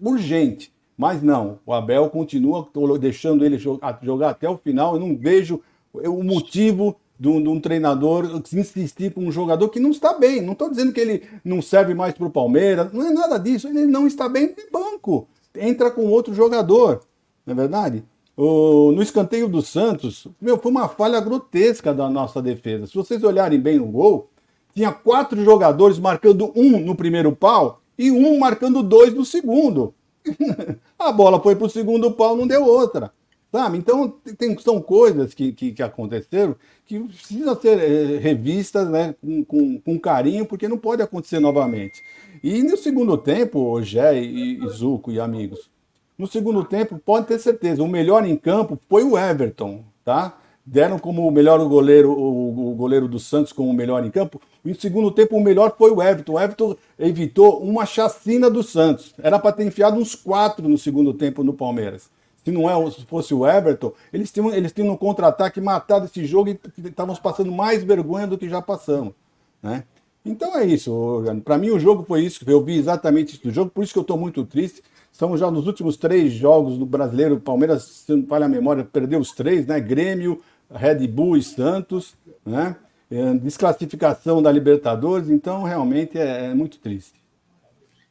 [0.00, 0.72] urgente.
[0.96, 4.94] Mas não, o Abel continua deixando ele jogar até o final.
[4.94, 5.60] Eu não vejo
[5.92, 10.40] o motivo de um, de um, treinador insistir com um jogador que não está bem.
[10.40, 13.68] Não estou dizendo que ele não serve mais para o Palmeiras, não é nada disso.
[13.68, 15.28] Ele não está bem de banco.
[15.54, 17.02] Entra com outro jogador,
[17.46, 18.04] não é verdade?
[18.36, 22.86] O, no escanteio do Santos, meu, foi uma falha grotesca da nossa defesa.
[22.86, 24.30] Se vocês olharem bem no gol,
[24.78, 29.92] tinha quatro jogadores marcando um no primeiro pau e um marcando dois no segundo.
[30.96, 33.12] a bola foi para o segundo pau, não deu outra.
[33.50, 33.76] Sabe?
[33.78, 36.54] Então, tem, são coisas que, que, que aconteceram
[36.86, 42.00] que precisam ser é, revistas né, com, com, com, carinho, porque não pode acontecer novamente.
[42.40, 45.68] E no segundo tempo, Gé e, e Zuco e amigos,
[46.16, 50.38] no segundo tempo, pode ter certeza, o melhor em campo foi o Everton, tá?
[50.70, 54.38] Deram como o melhor goleiro, o, goleiro do Santos como o melhor em campo.
[54.62, 56.34] No segundo tempo, o melhor foi o Everton.
[56.34, 59.14] O Everton evitou uma chacina do Santos.
[59.16, 62.10] Era para ter enfiado uns quatro no segundo tempo no Palmeiras.
[62.44, 66.26] Se não é, se fosse o Everton, eles tinham, eles tinham no contra-ataque matado esse
[66.26, 69.14] jogo e estávamos passando mais vergonha do que já passamos.
[69.62, 69.84] Né?
[70.22, 71.24] Então é isso.
[71.46, 72.44] Para mim, o jogo foi isso.
[72.46, 74.82] Eu vi exatamente isso do jogo, por isso que eu estou muito triste.
[75.10, 77.36] Estamos já nos últimos três jogos do brasileiro.
[77.36, 79.80] O Palmeiras, se não falha a memória, perdeu os três, né?
[79.80, 82.76] Grêmio, Red Bull e Santos, né?
[83.10, 87.18] É, desclassificação da Libertadores, então realmente é, é muito triste.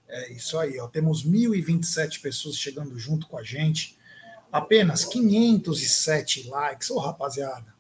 [0.08, 0.88] É isso aí, ó.
[0.88, 3.98] temos 1.027 pessoas chegando junto com a gente,
[4.52, 6.90] apenas 507 likes.
[6.90, 7.76] Ô, rapaziada,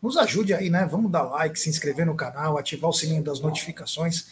[0.00, 0.86] nos ajude aí, né?
[0.86, 4.28] Vamos dar like, se inscrever no canal, ativar o sininho das notificações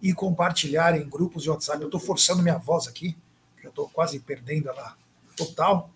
[0.00, 1.80] e compartilhar em grupos de WhatsApp.
[1.80, 3.16] Eu estou forçando minha voz aqui,
[3.62, 4.96] já estou quase perdendo ela
[5.36, 5.90] total.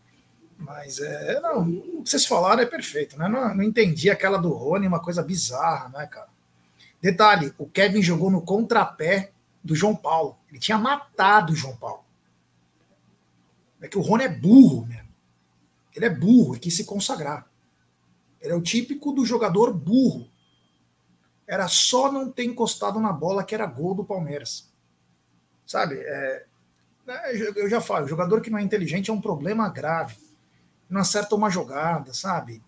[0.59, 1.41] Mas é.
[1.41, 3.29] Não, o que vocês falaram é perfeito, né?
[3.29, 6.29] Não, não entendi aquela do Rony, uma coisa bizarra, né, cara?
[7.01, 10.39] Detalhe: o Kevin jogou no contrapé do João Paulo.
[10.49, 12.05] Ele tinha matado o João Paulo.
[13.81, 15.07] É que o Rony é burro mesmo.
[15.95, 17.47] Ele é burro e quis se consagrar.
[18.41, 20.31] Ele é o típico do jogador burro.
[21.47, 24.73] Era só não ter encostado na bola que era gol do Palmeiras.
[25.67, 25.97] Sabe?
[25.97, 26.47] É,
[27.07, 30.26] é eu já falo, jogador que não é inteligente é um problema grave
[30.89, 32.63] não acerta uma jogada, sabe?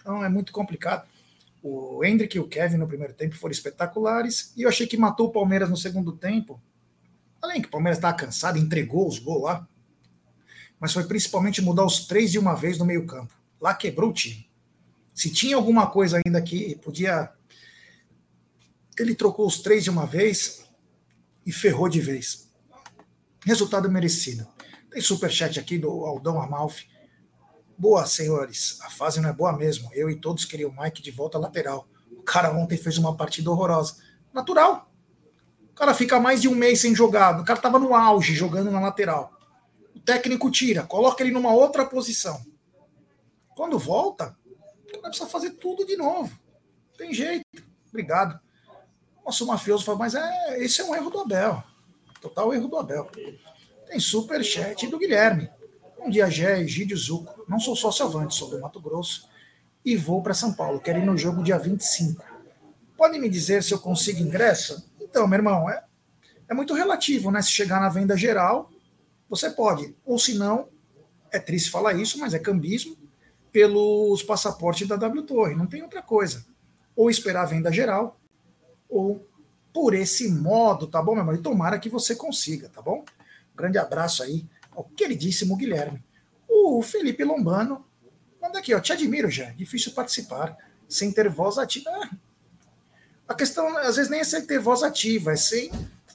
[0.00, 1.08] Então é muito complicado.
[1.62, 5.28] O Hendrick e o Kevin no primeiro tempo foram espetaculares e eu achei que matou
[5.28, 6.60] o Palmeiras no segundo tempo.
[7.40, 9.68] Além que o Palmeiras estava cansado, entregou os gols lá.
[10.80, 13.34] Mas foi principalmente mudar os três de uma vez no meio-campo.
[13.60, 14.50] Lá quebrou o time.
[15.14, 17.30] Se tinha alguma coisa ainda que podia.
[18.98, 20.68] Ele trocou os três de uma vez
[21.46, 22.50] e ferrou de vez.
[23.44, 24.46] Resultado merecido.
[24.90, 26.91] Tem superchat aqui do Aldão Amalfi.
[27.82, 28.78] Boa, senhores.
[28.82, 29.90] A fase não é boa mesmo.
[29.92, 31.88] Eu e todos queriam o Mike de volta lateral.
[32.12, 33.96] O cara ontem fez uma partida horrorosa.
[34.32, 34.88] Natural.
[35.68, 37.40] O cara fica mais de um mês sem jogar.
[37.40, 39.32] O cara tava no auge jogando na lateral.
[39.96, 42.40] O técnico tira, coloca ele numa outra posição.
[43.56, 44.38] Quando volta,
[44.84, 46.38] o cara precisa fazer tudo de novo.
[46.96, 47.64] Tem jeito.
[47.88, 48.38] Obrigado.
[49.26, 51.60] Nosso mafioso fala, mas é, esse é um erro do Abel.
[52.20, 53.10] Total erro do Abel.
[53.88, 55.50] Tem super chat do Guilherme.
[56.02, 57.44] Bom dia, Gé, Egídio Zuco.
[57.48, 59.28] Não sou sócio avante, sou do Mato Grosso
[59.84, 60.80] e vou para São Paulo.
[60.80, 62.24] Quero ir no jogo dia 25.
[62.96, 64.90] Pode me dizer se eu consigo ingresso?
[65.00, 65.84] Então, meu irmão, é,
[66.48, 67.40] é muito relativo, né?
[67.40, 68.68] Se chegar na venda geral,
[69.30, 69.94] você pode.
[70.04, 70.68] Ou se não,
[71.30, 72.96] é triste falar isso, mas é cambismo
[73.52, 75.54] pelos passaportes da W Torre.
[75.54, 76.44] Não tem outra coisa.
[76.96, 78.20] Ou esperar a venda geral,
[78.88, 79.24] ou
[79.72, 81.34] por esse modo, tá bom, meu irmão?
[81.36, 83.04] E tomara que você consiga, tá bom?
[83.54, 84.44] Grande abraço aí
[84.74, 86.02] o queridíssimo Guilherme.
[86.48, 87.84] O Felipe Lombano
[88.40, 90.56] manda aqui, ó, te admiro já, difícil participar
[90.88, 91.90] sem ter voz ativa.
[91.90, 92.10] Ah,
[93.28, 95.70] a questão, às vezes, nem é sem ter voz ativa, é sem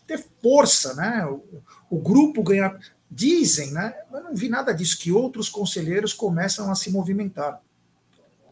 [0.05, 1.25] ter força, né?
[1.25, 1.43] O,
[1.89, 2.79] o grupo ganhar.
[3.09, 3.95] Dizem, né?
[4.11, 7.61] Eu não vi nada disso, que outros conselheiros começam a se movimentar.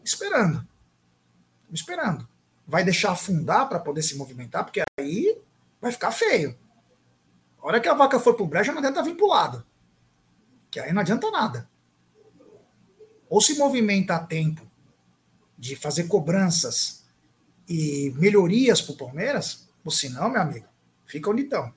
[0.02, 0.66] Esperando.
[1.70, 2.26] Esperando.
[2.66, 5.38] Vai deixar afundar para poder se movimentar, porque aí
[5.80, 6.56] vai ficar feio.
[7.62, 9.64] A hora que a vaca for pro brejo, não adianta vir pro lado
[10.70, 11.68] que aí não adianta nada.
[13.28, 14.62] Ou se movimenta a tempo
[15.58, 17.04] de fazer cobranças
[17.68, 20.66] e melhorias para o Palmeiras, ou se não, meu amigo,
[21.06, 21.72] fica estão.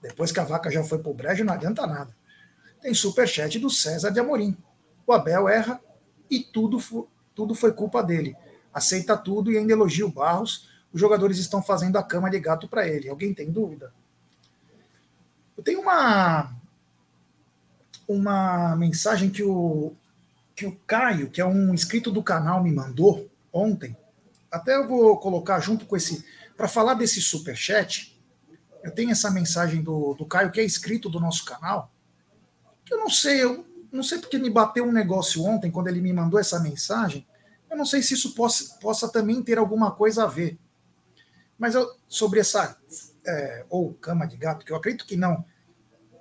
[0.00, 2.14] Depois que a vaca já foi para o brejo, não adianta nada.
[2.80, 4.56] Tem superchat do César de Amorim.
[5.06, 5.80] O Abel erra
[6.28, 8.36] e tudo, tudo foi culpa dele.
[8.74, 10.68] Aceita tudo e ainda elogia o Barros.
[10.92, 13.08] Os jogadores estão fazendo a cama de gato para ele.
[13.08, 13.94] Alguém tem dúvida?
[15.56, 16.52] Eu tenho uma
[18.12, 19.94] uma mensagem que o
[20.54, 23.96] que o Caio, que é um inscrito do canal, me mandou ontem.
[24.50, 26.24] Até eu vou colocar junto com esse
[26.56, 28.20] para falar desse super chat.
[28.82, 31.90] Eu tenho essa mensagem do, do Caio que é inscrito do nosso canal.
[32.84, 36.00] Que eu não sei, eu não sei porque me bateu um negócio ontem quando ele
[36.00, 37.26] me mandou essa mensagem.
[37.70, 40.58] Eu não sei se isso possa, possa também ter alguma coisa a ver.
[41.58, 42.76] Mas eu, sobre essa.
[43.24, 45.44] É, ou cama de gato, que eu acredito que não.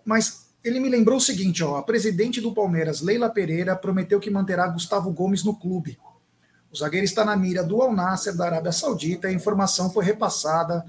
[0.05, 4.29] Mas ele me lembrou o seguinte: ó, a presidente do Palmeiras, Leila Pereira, prometeu que
[4.29, 5.97] manterá Gustavo Gomes no clube.
[6.71, 10.05] O zagueiro está na mira do Al Nasser da Arábia Saudita e a informação foi
[10.05, 10.85] repassada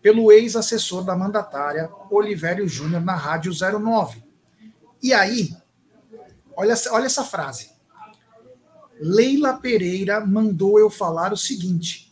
[0.00, 4.22] pelo ex-assessor da mandatária, Olivério Júnior, na Rádio 09.
[5.02, 5.54] E aí,
[6.56, 7.70] olha, olha essa frase.
[8.98, 12.10] Leila Pereira mandou eu falar o seguinte: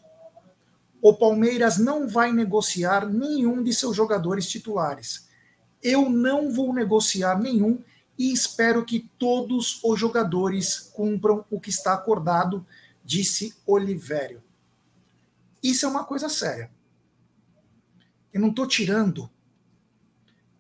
[1.01, 5.24] o Palmeiras não vai negociar nenhum de seus jogadores titulares.
[5.85, 7.79] Eu não vou negociar nenhum
[8.19, 12.67] e espero que todos os jogadores cumpram o que está acordado,
[13.05, 14.43] disse Olivério.
[15.63, 16.71] Isso é uma coisa séria.
[18.33, 19.31] Eu não estou tirando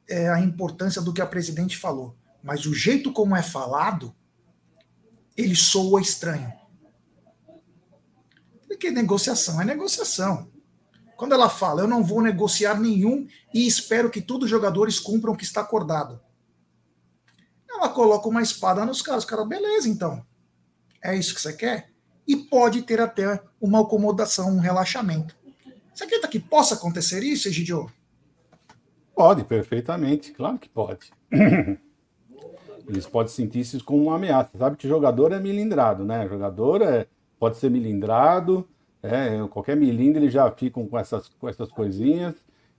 [0.08, 4.14] é, a importância do que a presidente falou, mas o jeito como é falado
[5.36, 6.52] ele soa estranho.
[8.66, 10.50] Porque negociação é negociação.
[11.16, 15.32] Quando ela fala, eu não vou negociar nenhum e espero que todos os jogadores cumpram
[15.32, 16.20] o que está acordado.
[17.70, 19.24] Ela coloca uma espada nos caras.
[19.24, 20.24] Cara, beleza, então.
[21.02, 21.90] É isso que você quer?
[22.26, 25.36] E pode ter até uma acomodação, um relaxamento.
[25.94, 27.90] Você acredita que possa acontecer isso, Egidio?
[29.14, 30.32] Pode, perfeitamente.
[30.32, 31.12] Claro que pode.
[32.88, 34.50] Eles podem sentir isso como uma ameaça.
[34.58, 36.26] Sabe que jogador é milindrado, né?
[36.28, 37.06] Jogador é,
[37.38, 38.68] pode ser milindrado,
[39.04, 42.34] é, qualquer milindre eles já ficam com essas, com essas coisinhas.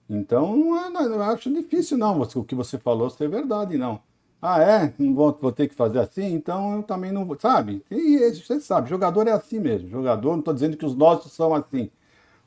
[0.09, 4.01] Então, não, é, não acho difícil, não, o que você falou ser verdade, não.
[4.41, 4.93] Ah, é?
[4.99, 6.33] Não vou, vou ter que fazer assim?
[6.33, 7.37] Então eu também não vou.
[7.39, 7.83] Sabe?
[7.89, 9.89] E você sabe, jogador é assim mesmo.
[9.89, 11.89] Jogador, não estou dizendo que os nossos são assim,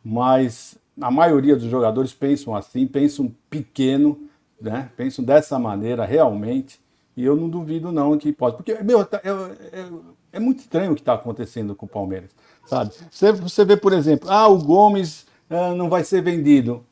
[0.04, 4.28] mas a maioria dos jogadores pensam assim, pensam pequeno,
[4.60, 4.90] né?
[4.96, 6.80] Pensam dessa maneira realmente.
[7.16, 8.56] E eu não duvido não que pode.
[8.56, 9.88] Porque, meu, tá, é, é,
[10.32, 12.30] é muito estranho o que está acontecendo com o Palmeiras,
[12.66, 12.92] sabe?
[13.10, 16.84] Você, você vê, por exemplo, ah, o Gomes ah, não vai ser vendido.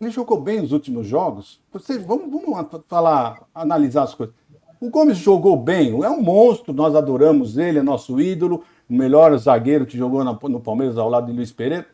[0.00, 1.60] Ele jogou bem nos últimos jogos.
[2.06, 4.34] Vamos, vamos falar, analisar as coisas.
[4.80, 9.36] O Gomes jogou bem, é um monstro, nós adoramos ele, é nosso ídolo, o melhor
[9.36, 11.86] zagueiro que jogou no Palmeiras ao lado de Luiz Pereira.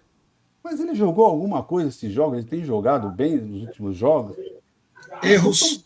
[0.63, 2.39] Mas ele jogou alguma coisa esses jogos?
[2.39, 4.37] Ele tem jogado bem nos últimos jogos?
[5.23, 5.86] Erros.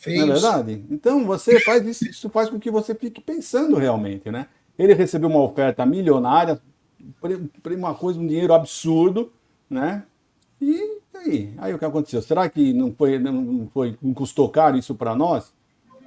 [0.00, 0.26] Feios.
[0.26, 0.84] Não é verdade?
[0.90, 4.46] Então você faz isso, isso faz com que você fique pensando realmente, né?
[4.78, 6.58] Ele recebeu uma oferta milionária,
[7.66, 9.30] uma coisa, um dinheiro absurdo,
[9.68, 10.02] né?
[10.58, 12.22] E aí, aí o que aconteceu?
[12.22, 15.52] Será que não foi, não foi, não custou caro isso para nós,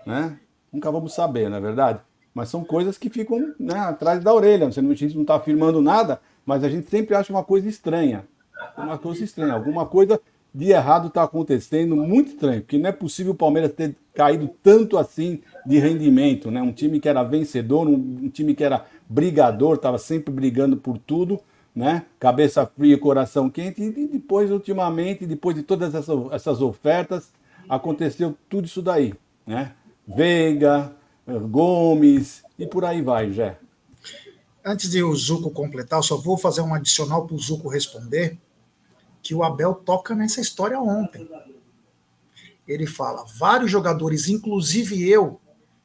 [0.08, 0.40] né?
[0.72, 2.00] Nunca vamos saber, não é verdade?
[2.34, 4.72] Mas são coisas que ficam né, atrás da orelha.
[4.72, 8.26] Você não está afirmando nada, mas a gente sempre acha uma coisa estranha,
[8.76, 10.20] uma coisa estranha, alguma coisa
[10.54, 14.98] de errado está acontecendo, muito estranho, porque não é possível o Palmeiras ter caído tanto
[14.98, 16.62] assim de rendimento, né?
[16.62, 21.40] Um time que era vencedor, um, time que era brigador, estava sempre brigando por tudo,
[21.76, 22.06] né?
[22.20, 27.32] Cabeça fria, coração quente, e depois, ultimamente, depois de todas essas, essas ofertas,
[27.68, 29.14] aconteceu tudo isso daí,
[29.48, 29.72] né?
[30.08, 30.92] Veiga,
[31.50, 33.58] Gomes e por aí vai, Jé.
[34.64, 38.38] Antes de o Zuco completar, eu só vou fazer um adicional para o Zuco responder
[39.24, 41.28] que o Abel toca nessa história ontem.
[42.68, 45.40] Ele fala: vários jogadores, inclusive eu,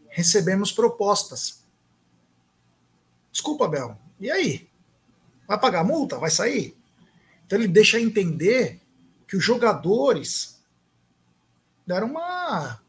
[0.09, 1.65] recebemos propostas.
[3.31, 3.97] Desculpa, Abel.
[4.21, 4.69] E aí?
[5.47, 6.19] Vai pagar multa?
[6.19, 6.77] Vai sair?
[7.47, 8.81] Então ele deixa entender
[9.27, 10.61] que os jogadores
[11.87, 12.81] deram uma.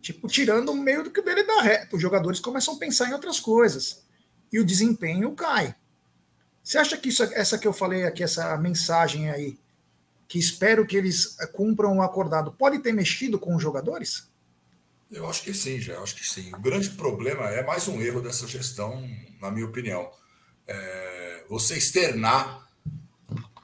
[0.00, 1.94] Tipo, tirando o meio do que dele da reta.
[1.94, 4.02] Os jogadores começam a pensar em outras coisas.
[4.50, 5.76] E o desempenho cai.
[6.68, 9.58] Você acha que isso, essa que eu falei aqui, essa mensagem aí,
[10.28, 14.28] que espero que eles eh, cumpram o acordado, pode ter mexido com os jogadores?
[15.10, 16.54] Eu acho que sim, já acho que sim.
[16.54, 19.02] O grande problema é mais um erro dessa gestão,
[19.40, 20.10] na minha opinião.
[20.66, 22.68] É você externar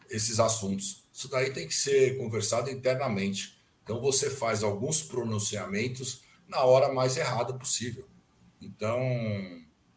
[0.09, 1.05] esses assuntos.
[1.13, 3.63] Isso daí tem que ser conversado internamente.
[3.83, 8.09] Então você faz alguns pronunciamentos na hora mais errada possível.
[8.63, 8.99] Então,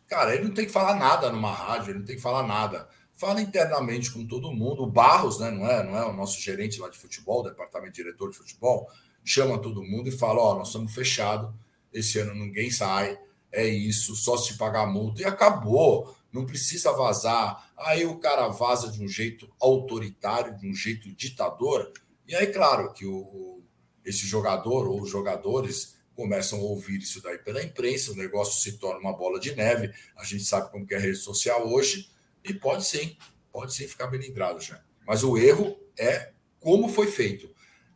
[0.08, 2.97] cara, ele não tem que falar nada numa rádio, ele não tem que falar nada
[3.18, 4.84] fala internamente com todo mundo.
[4.84, 8.32] O Barros, né, não é, não é o nosso gerente lá de futebol, departamento diretor
[8.32, 8.90] de futebol,
[9.26, 11.50] chama todo mundo e fala: Ó, oh, nós estamos fechados,
[11.92, 13.20] esse ano ninguém sai,
[13.52, 16.16] é isso, só se pagar multa, e acabou.
[16.32, 17.72] Não precisa vazar.
[17.78, 21.92] Aí o cara vaza de um jeito autoritário, de um jeito ditador.
[22.28, 23.62] E aí, claro, que o,
[24.06, 28.78] esse jogador ou os jogadores começam a ouvir isso daí pela imprensa, o negócio se
[28.78, 29.92] torna uma bola de neve.
[30.18, 32.10] A gente sabe como que é a rede social hoje,
[32.52, 33.18] e pode sim,
[33.52, 34.82] pode sim ficar melindrado já.
[35.06, 37.50] Mas o erro é como foi feito.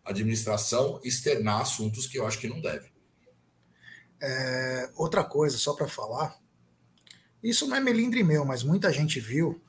[0.03, 2.91] A administração externar assuntos que eu acho que não deve.
[4.21, 6.39] É, outra coisa, só para falar,
[7.43, 9.59] isso não é melindre meu, mas muita gente viu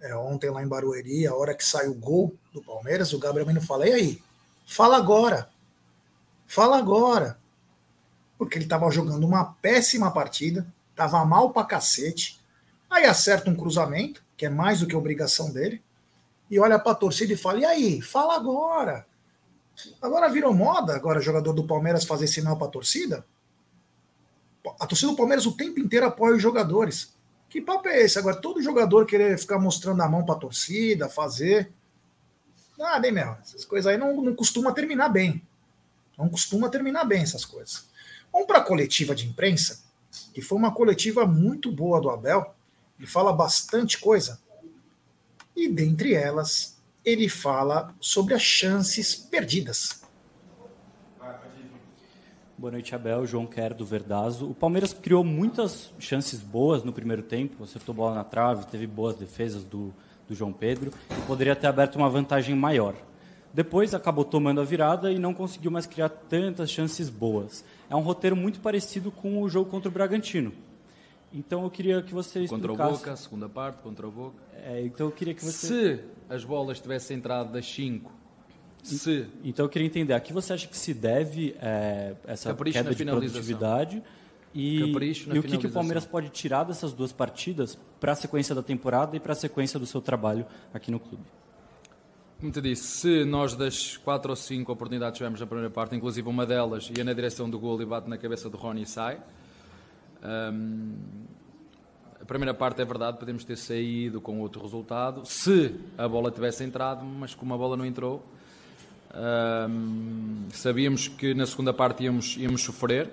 [0.00, 3.46] é, ontem lá em Barueri, a hora que saiu o gol do Palmeiras, o Gabriel
[3.46, 4.22] Menino fala: e aí?
[4.66, 5.50] Fala agora.
[6.46, 7.38] Fala agora.
[8.36, 12.40] Porque ele estava jogando uma péssima partida, estava mal pra cacete.
[12.94, 15.82] Aí acerta um cruzamento, que é mais do que obrigação dele,
[16.48, 18.00] e olha para a torcida e fala: e aí?
[18.00, 19.04] Fala agora.
[20.00, 23.26] Agora virou moda, agora jogador do Palmeiras fazer sinal para a torcida?
[24.78, 27.12] A torcida do Palmeiras o tempo inteiro apoia os jogadores.
[27.48, 28.16] Que papo é esse?
[28.16, 31.72] Agora, todo jogador querer ficar mostrando a mão para a torcida, fazer.
[32.80, 33.36] Ah, bem mesmo.
[33.42, 35.42] Essas coisas aí não, não costuma terminar bem.
[36.16, 37.88] Não costuma terminar bem essas coisas.
[38.32, 39.82] Vamos para a coletiva de imprensa,
[40.32, 42.54] que foi uma coletiva muito boa do Abel.
[42.98, 44.40] Ele fala bastante coisa.
[45.56, 50.02] E dentre elas, ele fala sobre as chances perdidas.
[52.56, 53.26] Boa noite, Abel.
[53.26, 54.48] João Quer, do Verdazo.
[54.48, 59.16] O Palmeiras criou muitas chances boas no primeiro tempo, acertou bola na trave, teve boas
[59.16, 59.92] defesas do,
[60.26, 60.90] do João Pedro,
[61.26, 62.94] poderia ter aberto uma vantagem maior.
[63.52, 67.64] Depois acabou tomando a virada e não conseguiu mais criar tantas chances boas.
[67.90, 70.52] É um roteiro muito parecido com o jogo contra o Bragantino.
[71.34, 72.68] Então eu queria que você explicasse...
[72.68, 74.36] Contra o Boca, segunda parte, contra o Boca.
[74.64, 75.96] É, então eu queria que você...
[75.96, 78.24] Se as bolas tivessem entrado das 5
[78.84, 79.26] se.
[79.42, 82.94] Então eu queria entender, a que você acha que se deve é, essa Capricho queda
[82.94, 84.02] de produtividade
[84.54, 88.54] e, e o que, que o Palmeiras pode tirar dessas duas partidas para a sequência
[88.54, 91.24] da temporada e para a sequência do seu trabalho aqui no clube?
[92.38, 96.28] Como te disse, se nós das quatro ou cinco oportunidades tivemos na primeira parte, inclusive
[96.28, 99.18] uma delas ia na direção do gol e bate na cabeça do Rony e sai.
[100.24, 100.94] Um,
[102.20, 106.64] a primeira parte é verdade, podemos ter saído com outro resultado, se a bola tivesse
[106.64, 108.24] entrado, mas como a bola não entrou,
[110.50, 113.06] sabíamos que na segunda parte íamos, íamos sofrer,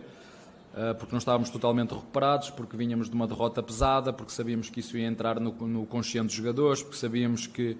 [0.74, 4.80] uh, porque não estávamos totalmente recuperados, porque vinhamos de uma derrota pesada, porque sabíamos que
[4.80, 7.78] isso ia entrar no, no consciente dos jogadores, porque sabíamos que,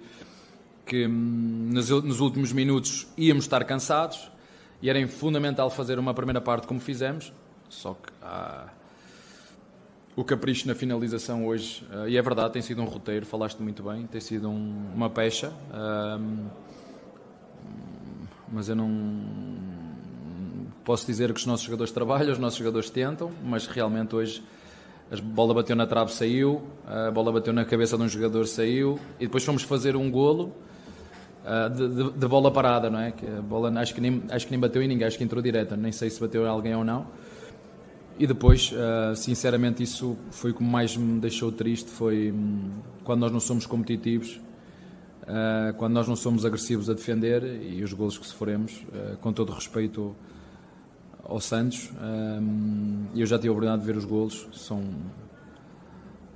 [0.86, 4.30] que um, nos, nos, últimos minutos íamos estar cansados
[4.80, 7.32] e era fundamental fazer uma primeira parte como fizemos.
[7.68, 8.68] Só que ah,
[10.14, 13.82] o capricho na finalização hoje, uh, e é verdade, tem sido um roteiro, falaste muito
[13.82, 15.52] bem, tem sido um, uma pecha
[18.52, 18.90] mas eu não
[20.84, 24.42] posso dizer que os nossos jogadores trabalham, os nossos jogadores tentam, mas realmente hoje
[25.10, 28.98] a bola bateu na trave, saiu, a bola bateu na cabeça de um jogador, saiu,
[29.18, 30.52] e depois fomos fazer um golo
[31.44, 33.12] uh, de, de, de, bola parada, não é?
[33.12, 35.42] Que a bola acho que, nem, acho que nem bateu em ninguém, acho que entrou
[35.42, 37.06] direta, nem sei se bateu em alguém ou não.
[38.18, 42.70] E depois, uh, sinceramente, isso foi o que mais me deixou triste, foi um,
[43.02, 44.40] quando nós não somos competitivos,
[45.22, 49.32] uh, quando nós não somos agressivos a defender e os golos que sofremos, uh, com
[49.32, 50.14] todo respeito
[51.24, 54.82] ao Santos, um, eu já tive a oportunidade de ver os golos, são,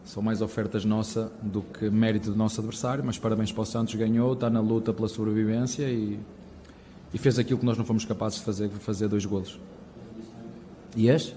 [0.04, 3.94] são mais ofertas nossa do que mérito do nosso adversário, mas parabéns para o Santos,
[3.94, 6.18] ganhou, está na luta pela sobrevivência e,
[7.12, 9.60] e fez aquilo que nós não fomos capazes de fazer, fazer dois golos.
[10.96, 11.34] E és?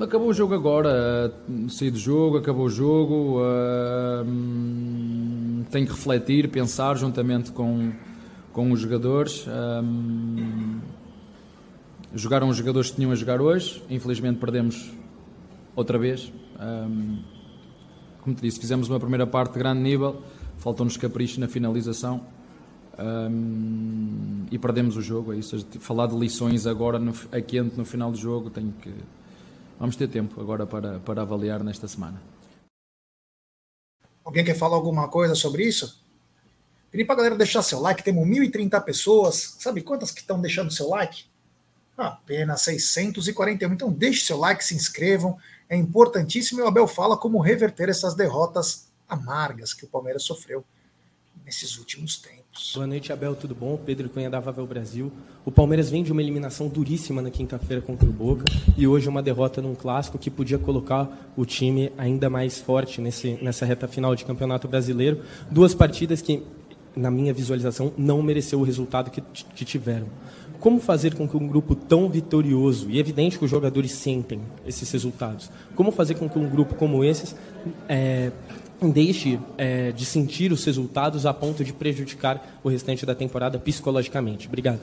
[0.00, 1.34] Acabou o jogo agora,
[1.68, 3.40] saí do jogo, acabou o jogo.
[3.40, 4.24] Uh,
[5.70, 7.92] tem que refletir, pensar juntamente com,
[8.52, 9.46] com os jogadores.
[9.46, 10.80] Um,
[12.14, 14.90] jogaram os jogadores que tinham a jogar hoje, infelizmente perdemos
[15.74, 16.32] outra vez.
[18.22, 20.22] Como te disse, fizemos uma primeira parte de grande nível,
[20.56, 22.22] faltou-nos capricho na finalização
[22.98, 25.32] um, e perdemos o jogo.
[25.32, 25.64] É isso.
[25.80, 28.90] Falar de lições agora no, a quente no final do jogo, tenho que.
[29.78, 32.20] Vamos ter tempo agora para, para avaliar nesta semana.
[34.24, 36.02] Alguém quer falar alguma coisa sobre isso?
[36.90, 39.56] Pedi para a galera deixar seu like, temos 1.030 pessoas.
[39.58, 41.26] Sabe quantas que estão deixando seu like?
[41.96, 43.72] Apenas 641.
[43.72, 45.38] Então deixe seu like, se inscrevam.
[45.68, 50.64] É importantíssimo e o Abel fala como reverter essas derrotas amargas que o Palmeiras sofreu
[51.44, 52.45] nesses últimos tempos.
[52.74, 53.78] Boa noite, Abel, tudo bom?
[53.84, 55.12] Pedro Cunha da Vavel Brasil.
[55.44, 58.44] O Palmeiras vem de uma eliminação duríssima na quinta-feira contra o Boca
[58.78, 63.38] e hoje uma derrota num clássico que podia colocar o time ainda mais forte nesse,
[63.42, 65.20] nessa reta final de Campeonato Brasileiro.
[65.50, 66.42] Duas partidas que
[66.96, 70.06] na minha visualização, não mereceu o resultado que, que tiveram.
[70.58, 74.90] Como fazer com que um grupo tão vitorioso, e evidente que os jogadores sentem esses
[74.90, 77.36] resultados, como fazer com que um grupo como esses
[77.86, 78.32] é,
[78.82, 84.46] deixe é, de sentir os resultados a ponto de prejudicar o restante da temporada psicologicamente?
[84.46, 84.80] Obrigado.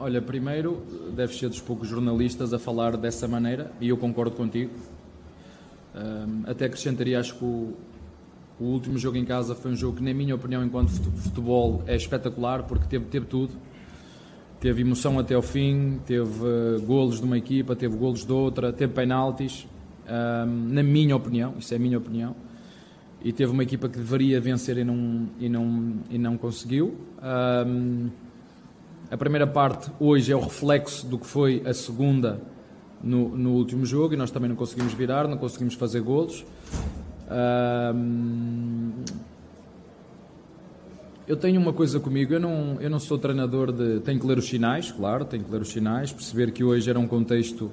[0.00, 0.82] Olha, primeiro,
[1.14, 4.70] deve ser dos poucos jornalistas a falar dessa maneira, e eu concordo contigo.
[5.94, 7.74] Um, até acrescentaria, acho que o,
[8.60, 11.96] o, último jogo em casa foi um jogo que, na minha opinião, enquanto futebol, é
[11.96, 13.54] espetacular, porque teve, teve tudo.
[14.60, 18.72] Teve emoção até ao fim, teve uh, golos de uma equipa, teve golos de outra,
[18.72, 19.66] teve penaltis,
[20.08, 22.34] um, na minha opinião, isso é a minha opinião.
[23.22, 26.96] E teve uma equipa que deveria vencer e não, e não, e não conseguiu.
[27.66, 28.10] Um,
[29.10, 32.40] a primeira parte hoje é o reflexo do que foi a segunda
[33.02, 36.44] no, no último jogo e nós também não conseguimos virar, não conseguimos fazer golos.
[41.26, 44.00] eu tenho uma coisa comigo, eu não, eu não sou treinador de.
[44.00, 46.98] Tenho que ler os sinais, claro, tenho que ler os sinais, perceber que hoje era
[46.98, 47.70] um contexto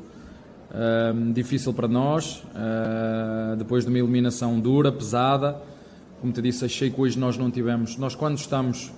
[1.34, 5.62] difícil para nós, uh, depois de uma eliminação dura, pesada.
[6.20, 7.98] Como te disse, achei que hoje nós não tivemos.
[7.98, 8.92] Nós, quando estamos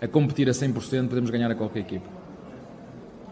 [0.00, 2.06] a competir a 100%, podemos ganhar a qualquer equipe.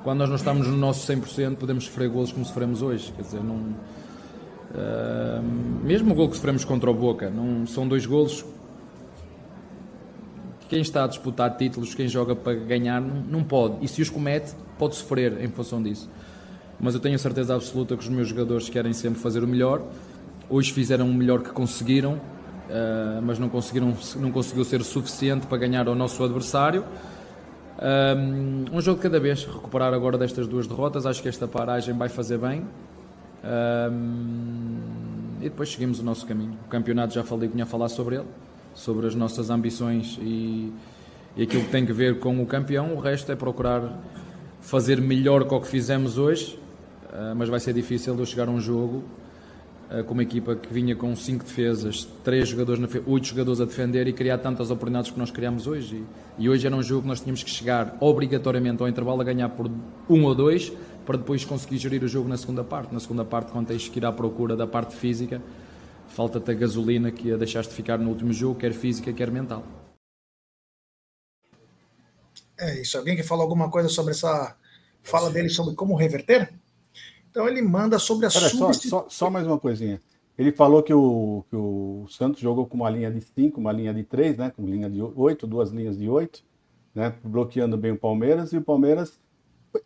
[0.03, 3.13] Quando nós não estamos no nosso 100%, podemos sofrer golos como sofremos hoje.
[3.13, 5.43] Quer dizer, não, uh,
[5.85, 8.45] mesmo o gol que sofremos contra o Boca, não, são dois golos.
[10.69, 13.85] Quem está a disputar títulos, quem joga para ganhar, não pode.
[13.85, 16.09] E se os comete, pode sofrer em função disso.
[16.81, 19.83] Mas eu tenho a certeza absoluta que os meus jogadores querem sempre fazer o melhor.
[20.49, 22.19] Hoje fizeram o melhor que conseguiram
[22.71, 26.85] uh, mas não, conseguiram, não conseguiu ser suficiente para ganhar ao nosso adversário.
[27.83, 32.09] Um, um jogo cada vez, recuperar agora destas duas derrotas, acho que esta paragem vai
[32.09, 32.65] fazer bem.
[33.43, 34.79] Um,
[35.41, 36.57] e depois seguimos o nosso caminho.
[36.67, 38.27] O campeonato já falei, vinha a falar sobre ele,
[38.75, 40.73] sobre as nossas ambições e,
[41.37, 42.95] e aquilo que tem que ver com o campeão.
[42.95, 43.99] O resto é procurar
[44.61, 46.59] fazer melhor que o que fizemos hoje,
[47.37, 49.05] mas vai ser difícil eu chegar a um jogo
[49.91, 54.07] eh, com uma equipa que vinha com cinco defesas, três jogadores, oito jogadores a defender
[54.07, 56.05] e criar tantas oportunidades que nós criámos hoje.
[56.39, 59.25] E, e, hoje era um jogo que nós tínhamos que chegar obrigatoriamente ao intervalo a
[59.25, 59.69] ganhar por
[60.09, 60.73] um ou dois
[61.05, 62.95] para depois conseguir gerir o jogo na segunda parte.
[62.95, 65.43] Na segunda parte, quando tens que ir à procura da parte física,
[66.07, 69.65] falta-te a gasolina que a deixaste ficar no último jogo, quer física, quer mental.
[72.57, 72.97] É isso.
[72.97, 74.57] Alguém que fala alguma coisa sobre essa
[75.03, 76.53] fala dele sobre como reverter?
[77.31, 78.73] Então ele manda sobre a substituição.
[78.73, 80.03] Só, só, só, mais uma coisinha.
[80.37, 83.95] Ele falou que o, que o Santos jogou com uma linha de 5, uma linha
[83.95, 84.53] de 3, né?
[84.55, 86.43] Com linha de 8, duas linhas de 8,
[86.95, 87.15] né?
[87.23, 89.19] Bloqueando bem o Palmeiras, e o Palmeiras.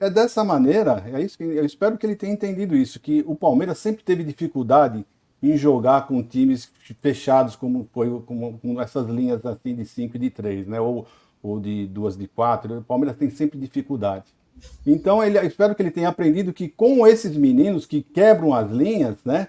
[0.00, 3.36] É dessa maneira, é isso que eu espero que ele tenha entendido isso, que o
[3.36, 5.04] Palmeiras sempre teve dificuldade
[5.42, 6.72] em jogar com times
[7.02, 10.80] fechados, como foi com, com essas linhas assim de 5 e de 3, né?
[10.80, 11.06] Ou,
[11.42, 12.78] ou de duas de 4.
[12.78, 14.24] O Palmeiras tem sempre dificuldade.
[14.86, 19.16] Então, ele, espero que ele tenha aprendido que com esses meninos que quebram as linhas,
[19.24, 19.48] né?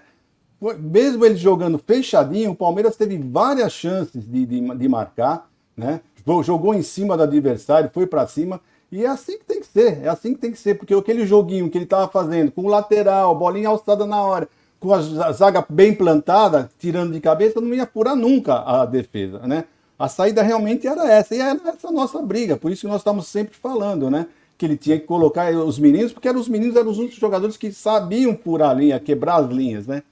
[0.78, 6.00] Mesmo ele jogando fechadinho, o Palmeiras teve várias chances de, de, de marcar, né?
[6.42, 8.60] Jogou em cima do adversário, foi para cima.
[8.90, 11.26] E é assim que tem que ser, é assim que tem que ser, porque aquele
[11.26, 14.48] joguinho que ele estava fazendo, com o lateral, bolinha alçada na hora,
[14.78, 19.64] com a zaga bem plantada, tirando de cabeça, não ia furar nunca a defesa, né?
[19.98, 23.26] A saída realmente era essa, e era essa nossa briga, por isso que nós estamos
[23.26, 24.26] sempre falando, né?
[24.56, 27.56] Que ele tinha que colocar os meninos, porque eram os meninos eram os únicos jogadores
[27.56, 30.02] que sabiam furar a linha, quebrar as linhas, né?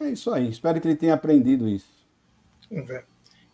[0.00, 0.48] É isso aí.
[0.48, 1.86] Espero que ele tenha aprendido isso.
[2.70, 3.04] Vamos ver.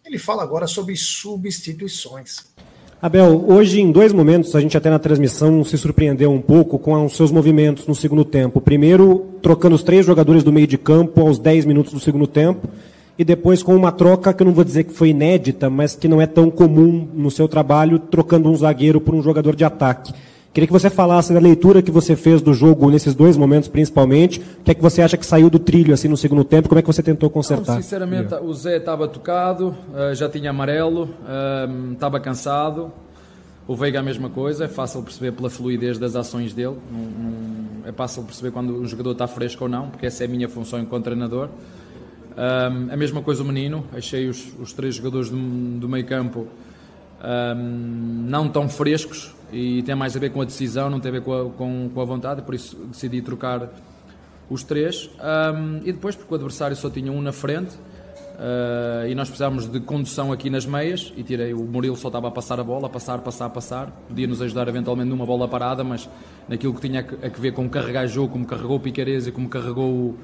[0.04, 2.44] Ele fala agora sobre substituições.
[3.02, 7.04] Abel, hoje em dois momentos, a gente até na transmissão se surpreendeu um pouco com
[7.04, 8.60] os seus movimentos no segundo tempo.
[8.60, 12.68] Primeiro, trocando os três jogadores do meio de campo aos 10 minutos do segundo tempo,
[13.18, 16.08] e depois com uma troca que eu não vou dizer que foi inédita, mas que
[16.08, 20.14] não é tão comum no seu trabalho, trocando um zagueiro por um jogador de ataque.
[20.56, 24.40] Queria que você falasse da leitura que você fez do jogo nesses dois momentos, principalmente.
[24.40, 26.66] O que é que você acha que saiu do trilho assim no segundo tempo?
[26.66, 27.74] Como é que você tentou consertar?
[27.74, 32.90] Não, sinceramente, o Zé estava tocado, eh, já tinha amarelo, eh, estava cansado.
[33.68, 36.78] O Veiga a mesma coisa, é fácil perceber pela fluidez das ações dele.
[37.84, 40.48] é fácil perceber quando um jogador está fresco ou não, porque essa é a minha
[40.48, 41.50] função enquanto treinador.
[42.34, 46.46] Eh, a mesma coisa o menino, achei os, os três jogadores do, do meio campo
[47.22, 51.12] um, não tão frescos, e tem mais a ver com a decisão, não tem a
[51.12, 53.68] ver com a, com, com a vontade, por isso decidi trocar
[54.50, 55.10] os três.
[55.20, 59.70] Um, e depois, porque o adversário só tinha um na frente uh, e nós precisávamos
[59.70, 62.86] de condução aqui nas meias, e tirei o Murilo só estava a passar a bola,
[62.86, 63.90] a passar, passar, passar.
[64.08, 66.08] Podia nos ajudar eventualmente numa bola parada, mas
[66.48, 70.18] naquilo que tinha a ver com carregar jogo, como carregou o e como carregou o,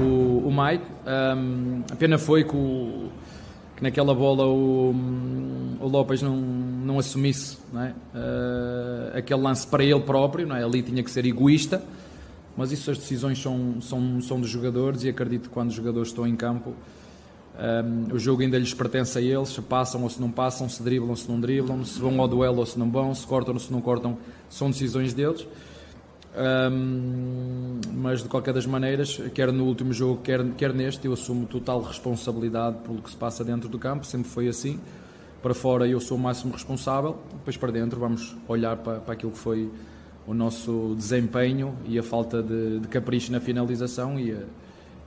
[0.00, 0.84] o, o Mike.
[1.06, 3.10] Um, a pena foi que o
[3.76, 4.94] que naquela bola o,
[5.80, 6.36] o Lopes não,
[6.84, 7.88] não assumisse é?
[7.88, 10.62] uh, aquele lance para ele próprio, é?
[10.62, 11.82] ali tinha que ser egoísta,
[12.56, 16.08] mas isso as decisões são, são, são dos jogadores e acredito que quando os jogadores
[16.08, 16.74] estão em campo
[17.54, 20.82] um, o jogo ainda lhes pertence a eles, se passam ou se não passam, se
[20.82, 23.54] driblam ou se não driblam, se vão ao duelo ou se não vão, se cortam
[23.54, 24.16] ou se não cortam,
[24.48, 25.46] são decisões deles.
[26.34, 31.44] Um, mas de qualquer das maneiras, quer no último jogo, quer, quer neste, eu assumo
[31.44, 34.80] total responsabilidade pelo que se passa dentro do campo, sempre foi assim.
[35.42, 39.32] Para fora eu sou o máximo responsável, depois para dentro vamos olhar para, para aquilo
[39.32, 39.68] que foi
[40.24, 44.44] o nosso desempenho e a falta de, de capricho na finalização e a,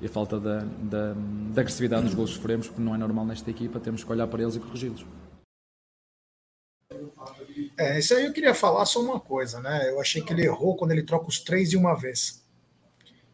[0.01, 1.13] e a falta da, da,
[1.53, 4.27] da agressividade nos gols que sofremos, porque não é normal nesta equipa, temos que olhar
[4.27, 5.05] para eles e corrigi-los.
[7.77, 9.89] É, isso aí eu queria falar só uma coisa, né?
[9.89, 12.43] Eu achei que ele errou quando ele troca os três de uma vez.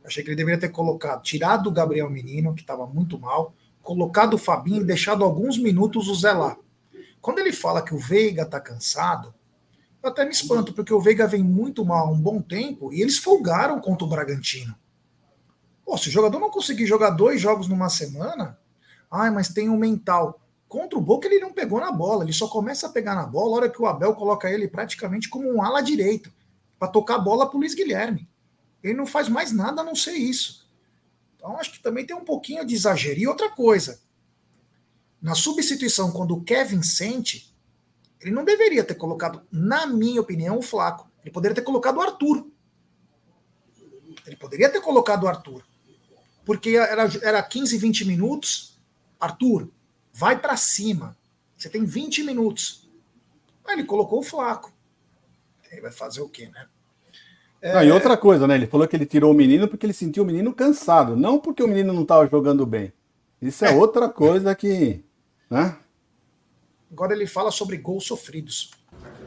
[0.03, 4.35] Achei que ele deveria ter colocado, tirado o Gabriel Menino, que estava muito mal, colocado
[4.35, 6.57] o Fabinho e deixado alguns minutos o Zé lá.
[7.21, 9.33] Quando ele fala que o Veiga tá cansado,
[10.01, 13.01] eu até me espanto, porque o Veiga vem muito mal há um bom tempo e
[13.01, 14.75] eles folgaram contra o Bragantino.
[15.85, 18.57] Pô, se o jogador não conseguir jogar dois jogos numa semana,
[19.09, 20.41] ai, mas tem um mental.
[20.67, 23.51] Contra o Boca ele não pegou na bola, ele só começa a pegar na bola
[23.51, 26.33] a hora que o Abel coloca ele praticamente como um ala direito
[26.79, 28.27] para tocar a bola para o Luiz Guilherme.
[28.81, 30.67] Ele não faz mais nada a não ser isso.
[31.35, 33.19] Então acho que também tem um pouquinho de exagero.
[33.19, 33.99] E outra coisa,
[35.21, 37.53] na substituição, quando o Kevin sente,
[38.19, 41.09] ele não deveria ter colocado, na minha opinião, o Flaco.
[41.21, 42.47] Ele poderia ter colocado o Arthur.
[44.25, 45.63] Ele poderia ter colocado o Arthur.
[46.43, 48.79] Porque era, era 15, 20 minutos.
[49.19, 49.69] Arthur,
[50.11, 51.15] vai para cima.
[51.55, 52.89] Você tem 20 minutos.
[53.65, 54.73] Aí ele colocou o Flaco.
[55.71, 56.67] Ele vai fazer o quê, né?
[57.61, 57.75] É...
[57.75, 58.55] Não, e outra coisa, né?
[58.55, 61.61] Ele falou que ele tirou o menino porque ele sentiu o menino cansado, não porque
[61.61, 62.91] o menino não estava jogando bem.
[63.39, 65.03] Isso é, é, outra coisa que.
[65.51, 65.75] Né?
[66.89, 68.71] Agora ele fala sobre gols sofridos.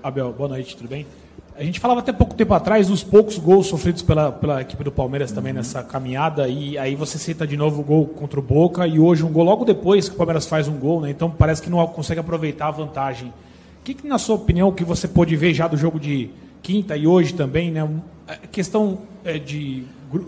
[0.02, 1.06] Abel, boa noite, tudo bem?
[1.54, 4.90] A gente falava até pouco tempo atrás dos poucos gols sofridos pela, pela equipe do
[4.90, 5.58] Palmeiras também uhum.
[5.58, 9.22] nessa caminhada, e aí você cita de novo o gol contra o Boca, e hoje
[9.22, 11.10] um gol logo depois que o Palmeiras faz um gol, né?
[11.10, 13.28] Então parece que não consegue aproveitar a vantagem.
[13.28, 16.30] O que, que na sua opinião, que você pôde ver já do jogo de
[16.62, 17.88] quinta e hoje também, né?
[18.26, 19.84] É, questão é, de,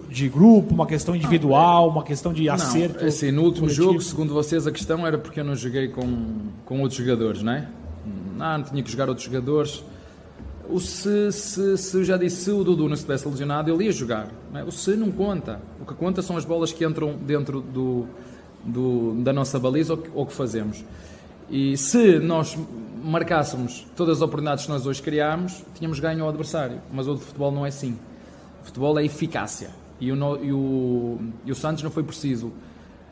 [0.09, 3.01] de grupo, uma questão individual, uma questão de acerto.
[3.01, 3.85] Não, assim, no último coletivo.
[3.85, 6.27] jogo, segundo vocês, a questão era porque eu não joguei com,
[6.65, 7.69] com outros jogadores, não é?
[8.37, 9.83] Não, não tinha que jogar outros jogadores
[10.69, 13.93] o se, se, se eu já disse, se o Dudu não estivesse lesionado, ele ia
[13.93, 14.29] jogar.
[14.55, 14.65] É?
[14.65, 15.61] O se não conta.
[15.81, 18.07] O que conta são as bolas que entram dentro do,
[18.65, 20.85] do da nossa baliza ou que, ou que fazemos.
[21.49, 22.59] E se nós
[23.03, 26.81] marcássemos todas as oportunidades que nós hoje criámos, tínhamos ganho ao adversário.
[26.93, 27.97] Mas o futebol não é assim.
[28.67, 29.71] Futebol é eficácia.
[30.01, 32.53] E o, e o, e o Santos não foi preciso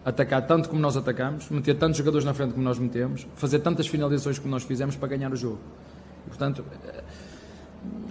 [0.05, 3.87] atacar tanto como nós atacamos, meter tantos jogadores na frente como nós metemos, fazer tantas
[3.87, 5.61] finalizações como nós fizemos para ganhar o jogo.
[6.27, 6.63] E, portanto,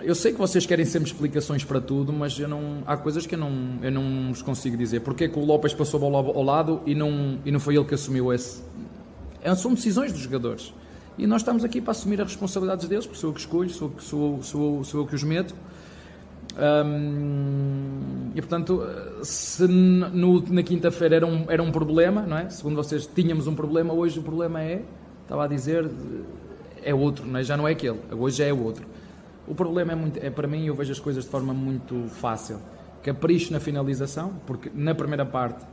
[0.02, 3.36] eu sei que vocês querem sempre explicações para tudo, mas eu não, há coisas que
[3.36, 5.02] eu não, eu não vos consigo dizer.
[5.02, 7.94] Porquê que o Lopes passou bola ao lado e não, e não foi ele que
[7.94, 8.64] assumiu esse?
[9.42, 10.74] É, são decisões dos jogadores.
[11.18, 13.94] E nós estamos aqui para assumir as responsabilidades deles, porque sou eu que escolho, sou,
[14.00, 15.54] sou, sou, sou eu que os meto.
[18.36, 18.82] E portanto,
[19.24, 22.50] se no, na quinta-feira era um, era um problema, não é?
[22.50, 24.84] Segundo vocês, tínhamos um problema, hoje o problema é,
[25.24, 25.90] estava a dizer,
[26.84, 27.44] é outro, não é?
[27.44, 28.86] já não é aquele, hoje já é outro.
[29.48, 32.60] O problema é, muito, é para mim, eu vejo as coisas de forma muito fácil.
[33.02, 35.66] Capricho na finalização, porque na primeira parte,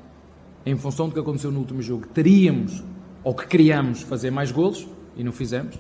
[0.67, 2.83] em função do que aconteceu no último jogo, teríamos
[3.23, 5.79] ou que queríamos fazer mais golos e não fizemos.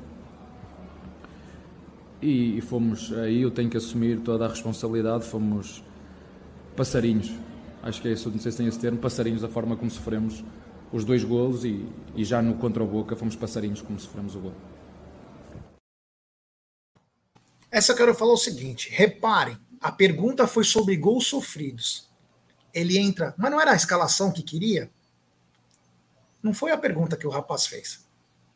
[2.22, 5.82] E, e fomos, aí eu tenho que assumir toda a responsabilidade, fomos
[6.76, 7.32] passarinhos.
[7.82, 10.44] Acho que é isso, não sei se tem esse termo, passarinhos, a forma como sofremos
[10.92, 14.40] os dois golos e, e já no contra o Boca fomos passarinhos como sofremos o
[14.40, 14.54] gol.
[17.70, 22.08] Essa eu quero falar o seguinte: reparem, a pergunta foi sobre gols sofridos.
[22.74, 24.90] Ele entra, mas não era a escalação que queria?
[26.42, 28.06] Não foi a pergunta que o rapaz fez.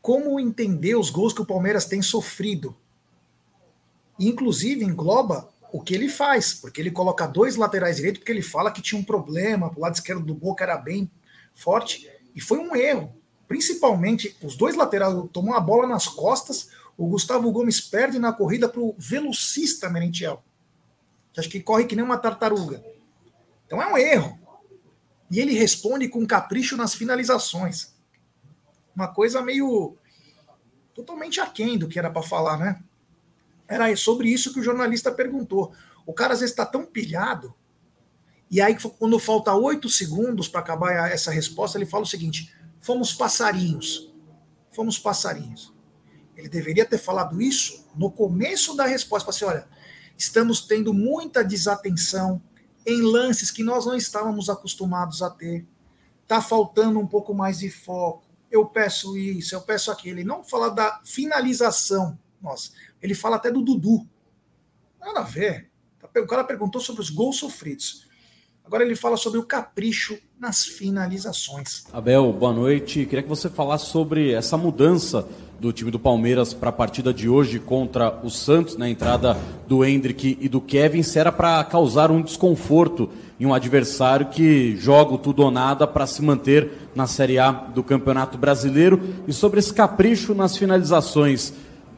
[0.01, 2.75] Como entender os gols que o Palmeiras tem sofrido?
[4.19, 8.71] Inclusive engloba o que ele faz, porque ele coloca dois laterais direitos, porque ele fala
[8.71, 11.11] que tinha um problema, o lado esquerdo do Boca era bem
[11.53, 13.13] forte, e foi um erro.
[13.47, 18.69] Principalmente, os dois laterais tomam a bola nas costas, o Gustavo Gomes perde na corrida
[18.69, 20.43] para o velocista Merentiel,
[21.33, 22.83] que acho que corre que nem uma tartaruga.
[23.65, 24.39] Então é um erro.
[25.29, 27.93] E ele responde com capricho nas finalizações.
[28.95, 29.97] Uma coisa meio
[30.93, 32.81] totalmente aquém do que era para falar, né?
[33.67, 35.73] Era sobre isso que o jornalista perguntou.
[36.05, 37.53] O cara às vezes está tão pilhado,
[38.49, 43.13] e aí quando falta oito segundos para acabar essa resposta, ele fala o seguinte: fomos
[43.13, 44.13] passarinhos.
[44.71, 45.73] fomos passarinhos.
[46.35, 49.29] Ele deveria ter falado isso no começo da resposta.
[49.29, 49.67] Assim, olha,
[50.17, 52.41] estamos tendo muita desatenção
[52.85, 55.65] em lances que nós não estávamos acostumados a ter.
[56.21, 58.25] Está faltando um pouco mais de foco.
[58.51, 60.19] Eu peço isso, eu peço aquilo.
[60.19, 62.19] Ele não fala da finalização.
[62.41, 62.71] Nossa,
[63.05, 64.05] ele fala até do Dudu.
[64.99, 65.69] Nada a ver.
[66.17, 68.05] O cara perguntou sobre os gols sofridos.
[68.65, 71.85] Agora ele fala sobre o capricho nas finalizações.
[71.93, 73.05] Abel, boa noite.
[73.05, 75.27] Queria que você falasse sobre essa mudança
[75.59, 79.37] do time do Palmeiras para a partida de hoje contra o Santos, na entrada
[79.67, 84.75] do Hendrick e do Kevin, se era para causar um desconforto em um adversário que
[84.77, 88.99] joga tudo ou nada para se manter na Série A do Campeonato Brasileiro.
[89.27, 91.53] E sobre esse capricho nas finalizações,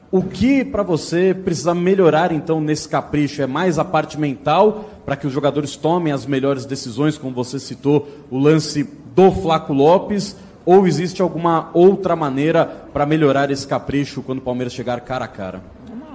[0.10, 3.42] o que para você precisa melhorar então nesse capricho?
[3.42, 7.60] É mais a parte mental para que os jogadores tomem as melhores decisões, como você
[7.60, 8.84] citou, o lance
[9.14, 10.36] do Flaco Lopes?
[10.66, 15.28] Ou existe alguma outra maneira para melhorar esse capricho quando o Palmeiras chegar cara a
[15.28, 15.62] cara?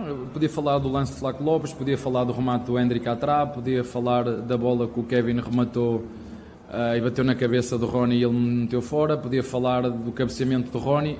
[0.06, 3.46] Eu podia falar do lance de Flaco Lopes, podia falar do remate do Hendrick Atrá,
[3.46, 6.04] podia falar da bola que o Kevin rematou
[6.68, 10.70] uh, e bateu na cabeça do Rony e ele meteu fora, podia falar do cabeceamento
[10.70, 11.18] do Rony.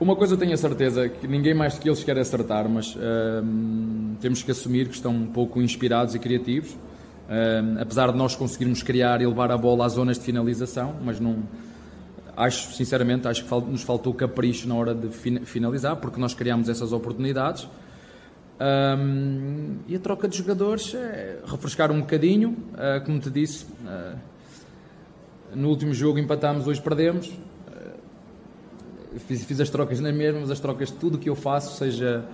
[0.00, 2.98] Uma coisa tenho a certeza, que ninguém mais do que eles quer acertar, mas uh,
[4.20, 6.72] temos que assumir que estão um pouco inspirados e criativos.
[6.72, 11.20] Uh, apesar de nós conseguirmos criar e levar a bola às zonas de finalização, mas
[11.20, 11.44] não.
[12.36, 15.08] Acho, sinceramente, acho que nos faltou capricho na hora de
[15.44, 17.68] finalizar, porque nós criámos essas oportunidades.
[18.60, 23.66] Um, e a troca de jogadores é refrescar um bocadinho, uh, como te disse.
[23.84, 24.16] Uh,
[25.54, 27.30] no último jogo empatámos, hoje perdemos
[29.18, 32.24] fiz, fiz as trocas nas mesmas, as trocas, tudo o que eu faço, seja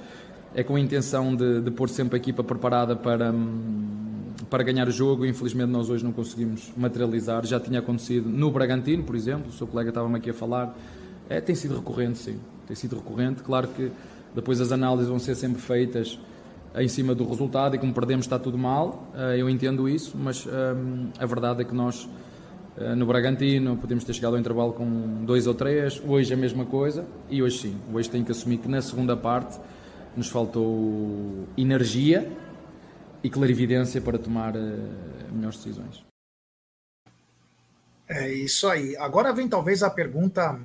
[0.55, 4.89] é com a intenção de, de pôr sempre a equipa preparada para, hum, para ganhar
[4.89, 5.27] o jogo.
[5.27, 7.45] Infelizmente, nós hoje não conseguimos materializar.
[7.45, 10.77] Já tinha acontecido no Bragantino, por exemplo, o seu colega estava-me aqui a falar.
[11.29, 13.43] É, tem sido recorrente, sim, tem sido recorrente.
[13.43, 13.93] Claro que
[14.35, 16.19] depois as análises vão ser sempre feitas
[16.77, 20.47] em cima do resultado e como perdemos está tudo mal, eh, eu entendo isso, mas
[20.47, 22.09] hum, a verdade é que nós
[22.97, 27.05] no Bragantino podemos ter chegado ao intervalo com dois ou três, hoje a mesma coisa
[27.29, 29.59] e hoje sim, hoje tenho que assumir que na segunda parte
[30.17, 32.31] nos faltou energia
[33.23, 34.59] e clarividência para tomar uh,
[35.33, 36.05] melhores decisões.
[38.09, 38.97] É isso aí.
[38.97, 40.59] Agora vem talvez a pergunta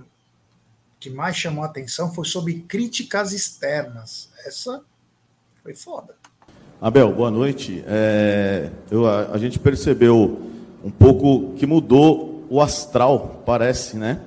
[0.99, 4.29] que mais chamou a atenção foi sobre críticas externas.
[4.45, 4.81] Essa
[5.61, 6.15] foi foda.
[6.79, 7.83] Abel, boa noite.
[7.87, 10.52] É, eu, a, a gente percebeu
[10.83, 14.19] um pouco que mudou o astral, parece, né?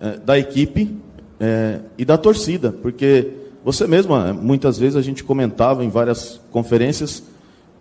[0.00, 0.96] É, da equipe
[1.40, 3.30] é, e da torcida, porque
[3.64, 7.22] você mesma, muitas vezes a gente comentava em várias conferências,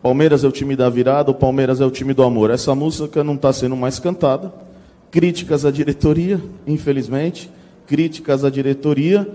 [0.05, 2.51] Palmeiras é o time da virada, o Palmeiras é o time do amor.
[2.51, 4.53] Essa música não está sendo mais cantada.
[5.09, 7.49] Críticas à diretoria, infelizmente,
[7.87, 9.27] críticas à diretoria.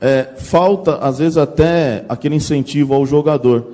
[0.00, 3.72] É, falta, às vezes, até aquele incentivo ao jogador.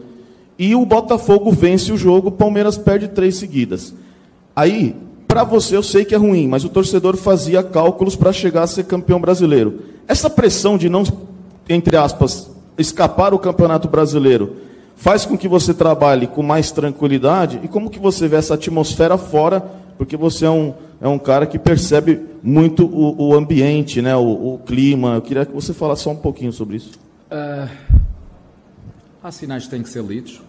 [0.58, 3.94] E o Botafogo vence o jogo, o Palmeiras perde três seguidas.
[4.54, 4.96] Aí,
[5.26, 8.66] para você eu sei que é ruim, mas o torcedor fazia cálculos para chegar a
[8.66, 9.80] ser campeão brasileiro.
[10.08, 11.04] Essa pressão de não,
[11.68, 14.56] entre aspas, escapar o campeonato brasileiro,
[14.96, 19.16] faz com que você trabalhe com mais tranquilidade e como que você vê essa atmosfera
[19.16, 19.60] fora,
[19.96, 24.54] porque você é um, é um cara que percebe muito o, o ambiente, né, o,
[24.54, 25.14] o, clima.
[25.14, 26.98] Eu queria que você falasse só um pouquinho sobre isso.
[27.30, 27.70] Uh,
[29.22, 30.42] há sinais que têm que ser lidos.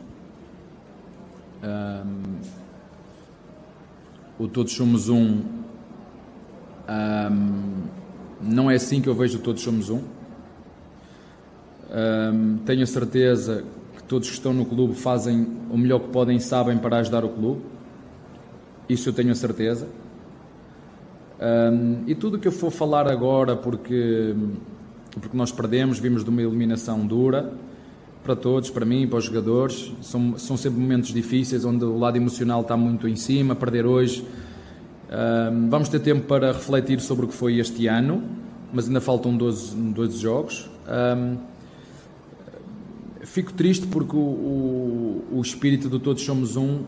[1.64, 2.61] Uh,
[4.42, 5.42] o Todos Somos Um,
[6.90, 7.84] um
[8.42, 10.02] não é assim que eu vejo o Todos Somos Um.
[11.92, 12.58] um.
[12.66, 13.64] Tenho a certeza
[13.96, 17.24] que todos que estão no clube fazem o melhor que podem e sabem para ajudar
[17.24, 17.62] o clube.
[18.90, 19.88] Isso eu tenho a certeza.
[21.40, 24.36] Um, e tudo o que eu for falar agora, porque,
[25.20, 27.54] porque nós perdemos, vimos de uma eliminação dura,
[28.24, 29.92] para todos, para mim, para os jogadores.
[30.02, 33.56] São, são sempre momentos difíceis onde o lado emocional está muito em cima.
[33.56, 34.26] Perder hoje.
[35.70, 38.24] Vamos ter tempo para refletir sobre o que foi este ano,
[38.72, 40.70] mas ainda faltam 12, 12 jogos.
[43.24, 46.82] Fico triste porque o, o, o, espírito do Todos Somos Um,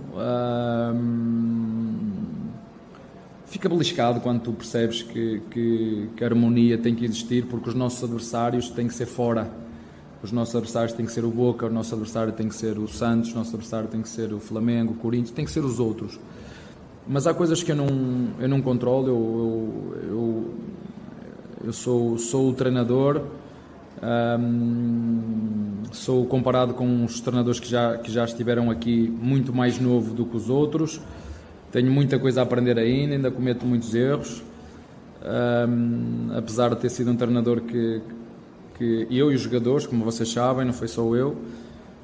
[3.45, 7.75] fica beliscado quando tu percebes que, que, que a harmonia tem que existir porque os
[7.75, 9.62] nossos adversários têm que ser fora
[10.23, 12.87] os nossos adversários têm que ser o Boca, o nosso adversário tem que ser o
[12.87, 15.81] Santos, o nosso adversário tem que ser o Flamengo, o Corinthians, tem que ser os
[15.81, 16.17] outros.
[17.05, 17.87] Mas há coisas que eu não,
[18.39, 20.53] eu não controlo, eu, eu, eu,
[21.65, 23.21] eu sou, sou o treinador,
[25.91, 30.25] sou comparado com os treinadores que já, que já estiveram aqui muito mais novo do
[30.25, 31.01] que os outros,
[31.69, 34.41] tenho muita coisa a aprender ainda, ainda cometo muitos erros.
[35.25, 38.01] Um, apesar de ter sido um treinador que,
[39.09, 41.37] eu e os jogadores, como vocês sabem, não foi só eu,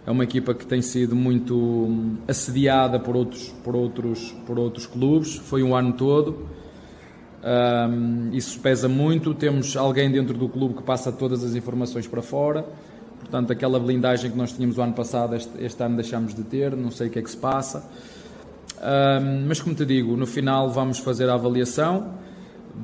[0.06, 5.36] é uma equipa que tem sido muito assediada por outros, por outros, por outros clubes,
[5.36, 6.48] foi um ano todo.
[7.42, 9.34] Um, isso pesa muito.
[9.34, 12.66] Temos alguém dentro do clube que passa todas as informações para fora.
[13.20, 16.76] Portanto, aquela blindagem que nós tínhamos o ano passado, este, este ano deixamos de ter.
[16.76, 17.88] Não sei o que é que se passa.
[18.80, 22.14] Um, mas, como te digo, no final vamos fazer a avaliação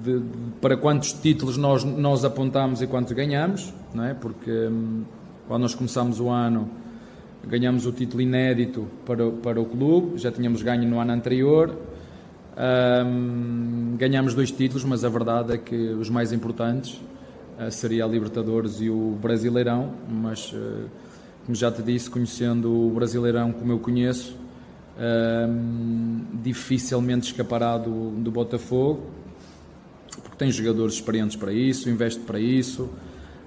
[0.04, 0.28] de, de,
[0.60, 4.14] para quantos títulos nós, nós apontamos e quantos ganhamos, não é?
[4.14, 5.04] porque um,
[5.48, 6.70] quando nós começamos o ano
[7.48, 11.78] ganhamos o título inédito para, para o clube, já tínhamos ganho no ano anterior.
[12.58, 17.00] Um, ganhamos dois títulos, mas a verdade é que os mais importantes
[17.60, 19.92] uh, seria a Libertadores e o Brasileirão.
[20.10, 20.90] Mas, uh,
[21.46, 24.36] como já te disse, conhecendo o Brasileirão como eu conheço,
[24.98, 29.04] um, dificilmente escapará do, do Botafogo,
[30.24, 32.90] porque tem jogadores experientes para isso, investe para isso.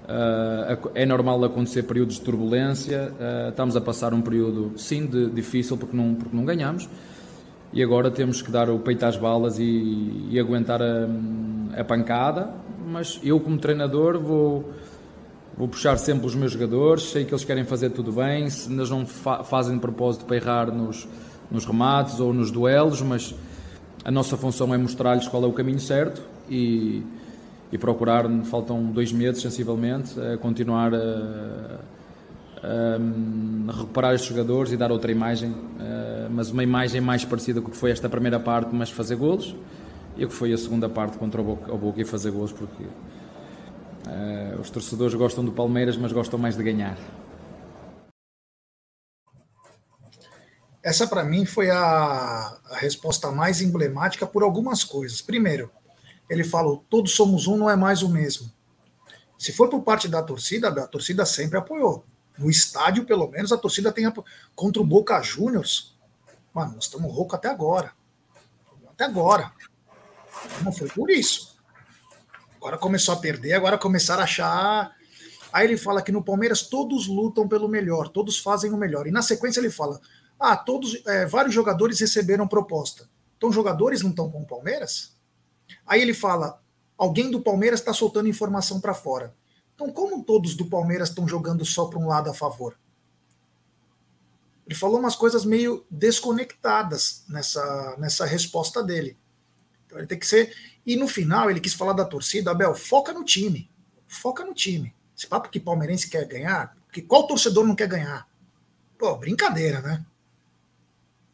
[0.08, 3.12] Uh, é normal acontecer períodos de turbulência.
[3.12, 6.88] Uh, estamos a passar um período, sim, de, difícil porque não, porque não ganhamos.
[7.74, 11.06] E agora temos que dar o peito às balas e, e aguentar a,
[11.78, 12.54] a, pancada.
[12.86, 14.72] Mas eu, como treinador, vou,
[15.54, 17.10] vou puxar sempre os meus jogadores.
[17.10, 18.48] Sei que eles querem fazer tudo bem.
[18.48, 21.06] Se eles não fa fazem de propósito para errar nos,
[21.50, 23.34] nos remates ou nos duelos, mas
[24.02, 26.22] a nossa função é mostrar-lhes qual é o caminho certo.
[26.48, 27.02] E
[27.70, 31.80] e procurar, faltam dois meses sensivelmente, a continuar a,
[32.62, 35.54] a, recuperar estes jogadores e dar outra imagem,
[36.30, 39.54] mas uma imagem mais parecida com o que foi esta primeira parte, mas fazer golos,
[40.16, 42.52] e o que foi a segunda parte contra o Boca, o Boca e fazer golos,
[42.52, 42.84] porque
[44.58, 46.96] os torcedores gostam do Palmeiras, mas gostam mais de ganhar.
[50.82, 55.20] Essa, para mim, foi a, a resposta mais emblemática por algumas coisas.
[55.20, 55.70] Primeiro,
[56.28, 58.50] ele falou: todos somos um, não é mais o mesmo.
[59.38, 62.04] Se for por parte da torcida, a torcida sempre apoiou.
[62.36, 64.24] No estádio, pelo menos, a torcida tem apo...
[64.54, 65.96] contra o Boca Juniors.
[66.52, 67.92] Mano, nós estamos roucos até agora.
[68.90, 69.52] Até agora.
[70.62, 71.56] Não foi por isso.
[72.56, 74.92] Agora começou a perder, agora começaram a achar.
[75.52, 79.06] Aí ele fala que no Palmeiras todos lutam pelo melhor, todos fazem o melhor.
[79.06, 80.00] E na sequência ele fala:
[80.38, 83.08] ah, todos, é, vários jogadores receberam proposta.
[83.36, 85.16] Então, jogadores não estão com o Palmeiras?
[85.86, 86.62] Aí ele fala:
[86.96, 89.34] alguém do Palmeiras está soltando informação para fora.
[89.74, 92.76] Então, como todos do Palmeiras estão jogando só para um lado a favor?
[94.66, 99.16] Ele falou umas coisas meio desconectadas nessa, nessa resposta dele.
[99.86, 100.54] Então ele tem que ser.
[100.84, 103.70] E no final ele quis falar da torcida, Abel, foca no time.
[104.06, 104.94] Foca no time.
[105.16, 108.28] Esse papo que palmeirense quer ganhar, que qual torcedor não quer ganhar?
[108.98, 110.04] Pô, brincadeira, né?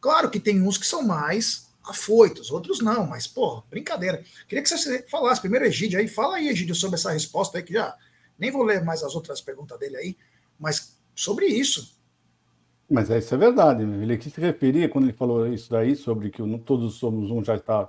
[0.01, 4.24] Claro que tem uns que são mais afoitos, outros não, mas, pô, brincadeira.
[4.49, 7.74] Queria que você falasse, primeiro Egídio aí, fala aí, Egídio, sobre essa resposta aí, que
[7.74, 7.95] já
[8.39, 10.16] nem vou ler mais as outras perguntas dele aí,
[10.59, 11.95] mas sobre isso.
[12.91, 16.43] Mas isso é verdade, ele quis se referir, quando ele falou isso daí, sobre que
[16.61, 17.89] todos somos um já está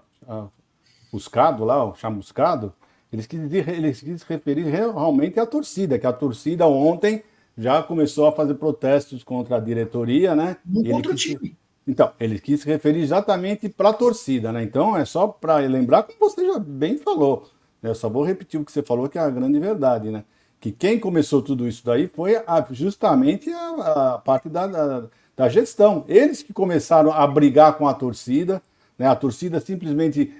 [1.11, 2.73] buscado lá, chamuscado,
[3.11, 7.23] ele quis, ele quis se referir realmente à torcida, que a torcida ontem
[7.57, 10.57] já começou a fazer protestos contra a diretoria, né?
[10.65, 11.57] Não contra o time.
[11.87, 14.63] Então, ele quis se referir exatamente para a torcida, né?
[14.63, 17.47] Então, é só para lembrar, como você já bem falou.
[17.81, 17.91] Né?
[17.91, 20.23] Eu só vou repetir o que você falou, que é a grande verdade, né?
[20.59, 25.03] Que quem começou tudo isso daí foi a, justamente a, a parte da, da,
[25.37, 26.03] da, gestão.
[26.07, 28.61] Eles que começaram a brigar com a torcida,
[28.97, 29.07] né?
[29.07, 30.33] A torcida simplesmente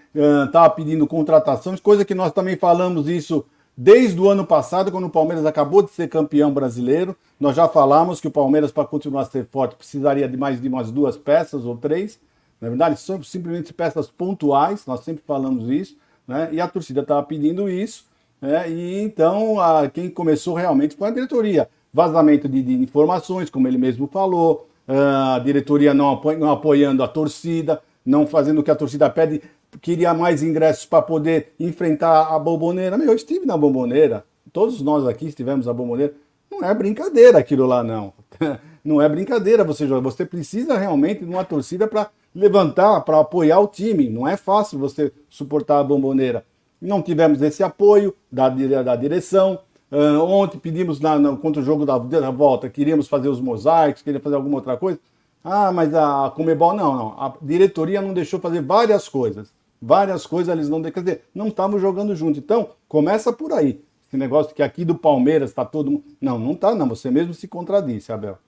[0.46, 3.46] estava uh, pedindo contratações, coisa que nós também falamos isso
[3.78, 8.22] Desde o ano passado, quando o Palmeiras acabou de ser campeão brasileiro, nós já falamos
[8.22, 11.66] que o Palmeiras, para continuar a ser forte, precisaria de mais de umas duas peças
[11.66, 12.18] ou três.
[12.62, 16.48] Na verdade, são simplesmente peças pontuais, nós sempre falamos isso, né?
[16.54, 18.06] e a torcida estava pedindo isso,
[18.42, 18.70] né?
[18.72, 21.70] e então a, quem começou realmente foi a diretoria.
[21.94, 27.82] Vazamento de, de informações, como ele mesmo falou, a diretoria não, não apoiando a torcida,
[28.06, 29.42] não fazendo o que a torcida pede,
[29.82, 32.98] queria mais ingressos para poder enfrentar a bomboneira.
[32.98, 36.14] Meu, eu estive na bomboneira, todos nós aqui estivemos na bomboneira.
[36.50, 38.14] Não é brincadeira aquilo lá, não.
[38.86, 40.02] Não é brincadeira você jogar.
[40.02, 44.08] Você precisa realmente de uma torcida para levantar, para apoiar o time.
[44.08, 46.46] Não é fácil você suportar a bomboneira.
[46.80, 49.60] Não tivemos esse apoio da, da direção.
[49.92, 54.02] Uh, ontem pedimos na, na, contra o jogo da, da volta, queríamos fazer os mosaicos,
[54.02, 55.00] queríamos fazer alguma outra coisa.
[55.44, 57.08] Ah, mas a Comebol, não, não.
[57.22, 59.54] A diretoria não deixou fazer várias coisas.
[59.88, 60.82] Várias coisas eles não.
[60.82, 62.40] Quer dizer, não estavam jogando junto.
[62.40, 63.86] Então, começa por aí.
[64.08, 66.06] Esse negócio que aqui do Palmeiras está todo mundo.
[66.20, 66.90] Não, não está, não.
[66.90, 68.40] Você mesmo se contradisse, Abel.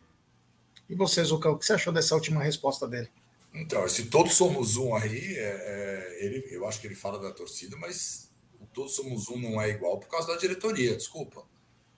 [0.89, 3.07] E você, Zucão, o que você achou dessa última resposta dele?
[3.53, 7.31] Então, se todos somos um aí, é, é, ele, eu acho que ele fala da
[7.31, 8.31] torcida, mas
[8.73, 11.43] todos somos um, não é igual por causa da diretoria, desculpa.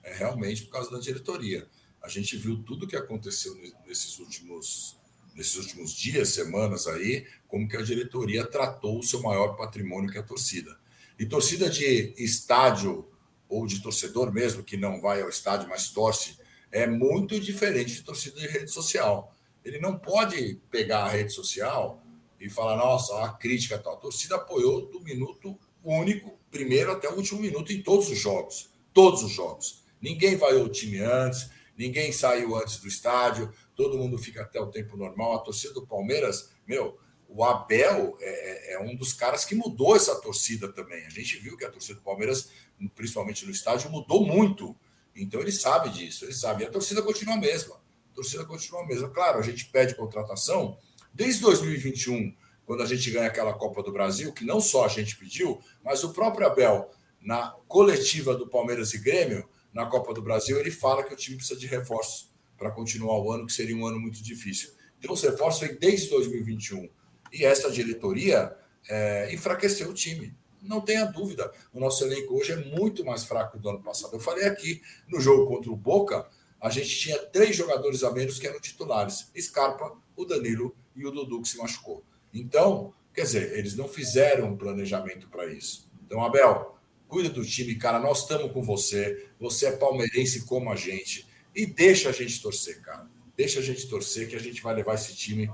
[0.02, 1.66] É realmente por causa da diretoria.
[2.02, 4.98] A gente viu tudo que aconteceu nesses últimos,
[5.34, 10.18] nesses últimos dias, semanas aí, como que a diretoria tratou o seu maior patrimônio, que
[10.18, 10.78] é a torcida.
[11.18, 13.06] E torcida de estádio
[13.48, 16.38] ou de torcedor mesmo, que não vai ao estádio, mas torce,
[16.70, 19.34] é muito diferente de torcida de rede social.
[19.64, 22.02] Ele não pode pegar a rede social
[22.40, 23.94] e falar, nossa, a crítica tal.
[23.94, 28.70] A torcida apoiou do minuto único, primeiro até o último minuto, em todos os jogos.
[28.94, 29.82] Todos os jogos.
[30.00, 34.66] Ninguém vai ao time antes, ninguém saiu antes do estádio, todo mundo fica até o
[34.66, 35.36] tempo normal.
[35.36, 39.96] A torcida do Palmeiras, meu, o Abel é, é, é, um dos caras que mudou
[39.96, 41.06] essa torcida também.
[41.06, 42.50] A gente viu que a torcida do Palmeiras,
[42.94, 44.76] principalmente no estádio, mudou muito.
[45.16, 46.62] Então ele sabe disso, ele sabe.
[46.62, 47.76] E a torcida continua a mesma.
[48.12, 49.08] A torcida continua a mesma.
[49.08, 50.76] Claro, a gente pede contratação
[51.14, 55.16] desde 2021, quando a gente ganha aquela Copa do Brasil, que não só a gente
[55.16, 60.60] pediu, mas o próprio Abel, na coletiva do Palmeiras e Grêmio, na Copa do Brasil,
[60.60, 62.29] ele fala que o time precisa de reforços
[62.60, 64.72] para continuar o ano, que seria um ano muito difícil.
[64.98, 66.90] Então, os reforços vêm desde 2021.
[67.32, 68.54] E essa diretoria
[68.86, 70.36] é, enfraqueceu o time.
[70.60, 71.50] Não tenha dúvida.
[71.72, 74.14] O nosso elenco hoje é muito mais fraco do ano passado.
[74.14, 76.28] Eu falei aqui, no jogo contra o Boca,
[76.60, 81.10] a gente tinha três jogadores a menos que eram titulares: Scarpa, o Danilo e o
[81.10, 82.04] Dudu, que se machucou.
[82.34, 85.90] Então, quer dizer, eles não fizeram um planejamento para isso.
[86.04, 86.76] Então, Abel,
[87.08, 87.98] cuida do time, cara.
[87.98, 89.30] Nós estamos com você.
[89.40, 91.29] Você é palmeirense como a gente.
[91.54, 93.06] E deixa a gente torcer, cara.
[93.36, 95.50] Deixa a gente torcer que a gente vai levar esse time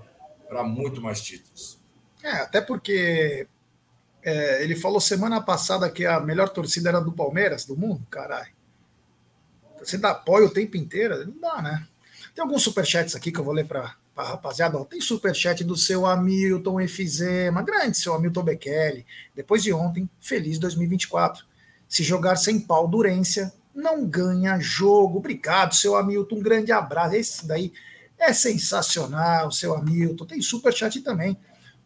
[0.48, 1.78] para muito mais títulos.
[2.22, 3.46] É, até porque
[4.22, 8.52] é, ele falou semana passada que a melhor torcida era do Palmeiras, do mundo, caralho.
[9.78, 11.24] Você dá apoio o tempo inteiro?
[11.26, 11.86] Não dá, né?
[12.34, 14.84] Tem alguns superchats aqui que eu vou ler para a rapaziada.
[14.84, 19.06] Tem superchat do seu Hamilton Efizema, grande seu Hamilton Bekele.
[19.34, 21.46] Depois de ontem, feliz 2024.
[21.88, 25.18] Se jogar sem pau durência, não ganha jogo.
[25.18, 26.36] Obrigado, seu Hamilton.
[26.36, 27.14] Um grande abraço.
[27.14, 27.72] Esse daí
[28.18, 30.24] é sensacional, seu Hamilton.
[30.24, 31.36] Tem superchat também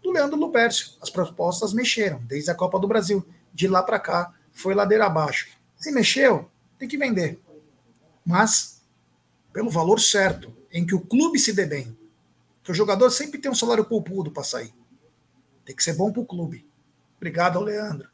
[0.02, 0.92] do Leandro Lupercio.
[1.02, 3.26] As propostas mexeram desde a Copa do Brasil.
[3.52, 5.48] De lá para cá, foi ladeira abaixo.
[5.76, 7.40] Se mexeu, tem que vender.
[8.24, 8.80] Mas
[9.52, 11.96] pelo valor certo, em que o clube se dê bem.
[12.58, 14.72] Porque o jogador sempre tem um salário poupudo para sair.
[15.64, 16.66] Tem que ser bom para o clube.
[17.16, 18.08] Obrigado ao Leandro.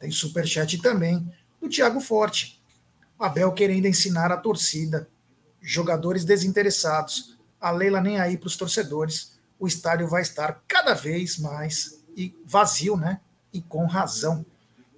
[0.00, 1.30] Tem superchat também
[1.60, 2.55] do Thiago Forte.
[3.18, 5.08] Abel querendo ensinar a torcida.
[5.60, 7.38] Jogadores desinteressados.
[7.60, 9.38] A Leila nem aí para os torcedores.
[9.58, 13.20] O estádio vai estar cada vez mais e vazio, né?
[13.52, 14.44] E com razão.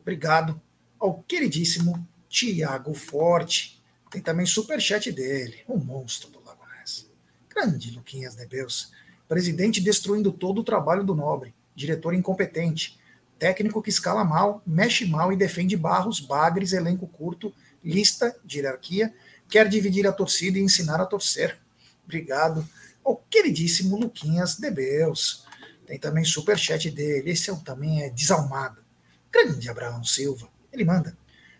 [0.00, 0.60] Obrigado
[0.98, 3.82] ao queridíssimo Tiago Forte.
[4.10, 7.08] Tem também superchat dele, o monstro do Lago Ness.
[7.48, 8.92] Grande Luquinhas Nebeus.
[9.28, 11.54] Presidente destruindo todo o trabalho do nobre.
[11.74, 12.98] Diretor incompetente.
[13.38, 19.14] Técnico que escala mal, mexe mal e defende barros, bagres, elenco curto, lista de hierarquia.
[19.48, 21.58] Quer dividir a torcida e ensinar a torcer.
[22.04, 22.66] Obrigado
[23.04, 25.46] ao queridíssimo Luquinhas Debeus.
[25.86, 27.30] Tem também superchat dele.
[27.30, 28.84] Esse é, também é desalmado.
[29.32, 30.48] Grande Abraão Silva.
[30.70, 31.16] Ele manda.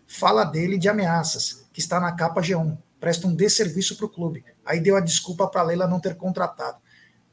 [0.07, 2.77] Fala dele de ameaças que está na capa G1.
[3.01, 4.45] Presta um desserviço para o clube.
[4.65, 6.79] Aí deu a desculpa para a Leila não ter contratado.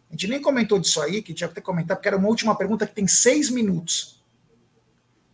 [0.10, 2.55] A gente nem comentou disso aí, que tinha que ter comentado, porque era uma última
[2.55, 4.23] pergunta que tem seis minutos.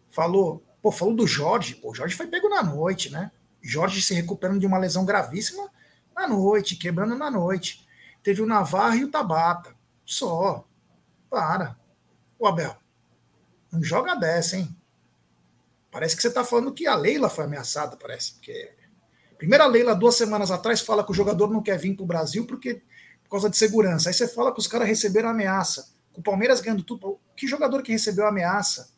[0.10, 1.76] Falou, pô, falou do Jorge.
[1.76, 3.32] Pô, o Jorge foi pego na noite, né?
[3.62, 5.70] Jorge se recuperando de uma lesão gravíssima
[6.16, 7.88] na noite, quebrando na noite.
[8.24, 9.76] Teve o Navarro e o Tabata.
[10.06, 10.66] Só.
[11.30, 11.78] Para.
[12.38, 12.76] O Abel.
[13.72, 14.76] Não joga dessa, hein?
[15.92, 18.34] Parece que você está falando que a Leila foi ameaçada, parece.
[18.34, 18.74] Porque
[19.42, 22.46] Primeira Leila, duas semanas atrás, fala que o jogador não quer vir para o Brasil
[22.46, 22.84] porque,
[23.24, 24.08] por causa de segurança.
[24.08, 25.96] Aí você fala que os caras receberam ameaça.
[26.14, 27.20] Com o Palmeiras ganhando tudo.
[27.36, 28.94] Que jogador que recebeu ameaça?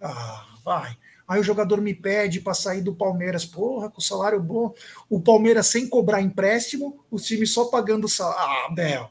[0.00, 0.98] Ah, vai.
[1.30, 3.44] Aí o jogador me pede para sair do Palmeiras.
[3.46, 4.74] Porra, com salário bom.
[5.08, 8.66] O Palmeiras sem cobrar empréstimo, os times só pagando salário.
[8.66, 9.08] Ah, Bel.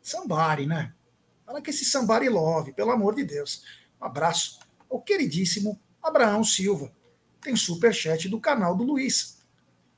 [0.00, 0.94] Sambari, né?
[1.44, 3.64] Fala que esse Sambari love, pelo amor de Deus.
[4.00, 6.92] Um abraço ao queridíssimo Abraão Silva.
[7.40, 9.40] Tem superchat do canal do Luiz.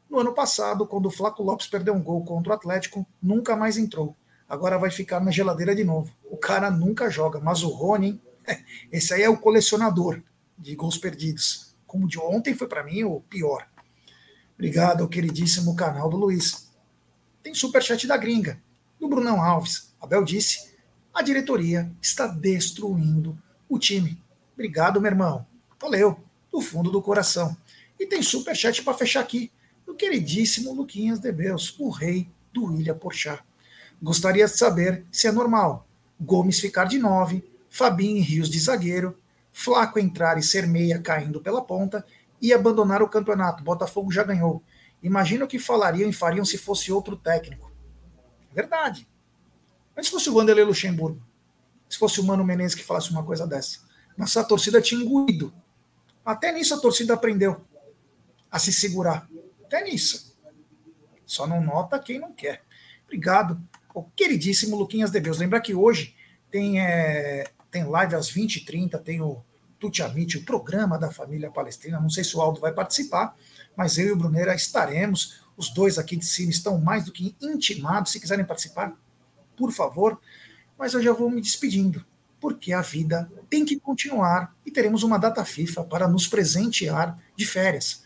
[0.09, 3.77] No ano passado, quando o Flaco Lopes perdeu um gol contra o Atlético, nunca mais
[3.77, 4.17] entrou.
[4.49, 6.17] Agora vai ficar na geladeira de novo.
[6.25, 8.23] O cara nunca joga, mas o Rony,
[8.91, 10.23] esse aí é o colecionador
[10.63, 11.75] de gols perdidos.
[11.87, 13.69] Como de ontem foi para mim o pior.
[14.55, 16.71] Obrigado ao queridíssimo canal do Luiz.
[17.43, 18.63] Tem superchat da gringa,
[18.99, 19.93] do Brunão Alves.
[20.01, 20.73] Abel disse:
[21.13, 23.37] a diretoria está destruindo
[23.69, 24.23] o time.
[24.55, 25.45] Obrigado, meu irmão.
[25.81, 26.19] Valeu,
[26.51, 27.57] do fundo do coração.
[27.99, 29.53] E tem superchat para fechar aqui
[29.85, 33.43] do queridíssimo Luquinhas de Beus, o rei do Ilha Porchat.
[34.01, 35.87] Gostaria de saber se é normal
[36.21, 39.19] Gomes ficar de 9, Fabinho e Rios de zagueiro,
[39.53, 42.05] Flaco entrar e ser meia caindo pela ponta
[42.41, 43.63] e abandonar o campeonato.
[43.63, 44.63] Botafogo já ganhou.
[45.03, 47.71] Imagina o que falariam e fariam se fosse outro técnico.
[48.53, 49.09] Verdade.
[49.95, 51.23] Mas se fosse o Vanderlei Luxemburgo,
[51.89, 53.81] se fosse o Mano Menezes que falasse uma coisa dessa,
[54.17, 55.53] nossa torcida tinha engolido.
[56.25, 57.65] Até nisso a torcida aprendeu
[58.51, 59.29] a se segurar.
[59.65, 60.37] Até nisso.
[61.27, 62.63] Só não nota quem não quer.
[63.05, 63.61] Obrigado,
[63.95, 65.39] o queridíssimo Luquinhas de Deus.
[65.39, 66.15] Lembra que hoje
[66.51, 69.43] tem, é, tem live às 20h30, tem o
[69.81, 71.99] Tuti Amit, o programa da família palestrina.
[71.99, 73.35] Não sei se o Aldo vai participar,
[73.75, 75.43] mas eu e o Brunera estaremos.
[75.57, 78.13] Os dois aqui de cima estão mais do que intimados.
[78.13, 78.95] Se quiserem participar,
[79.57, 80.21] por favor.
[80.79, 82.05] Mas eu já vou me despedindo,
[82.39, 87.47] porque a vida tem que continuar e teremos uma data FIFA para nos presentear de
[87.47, 88.05] férias.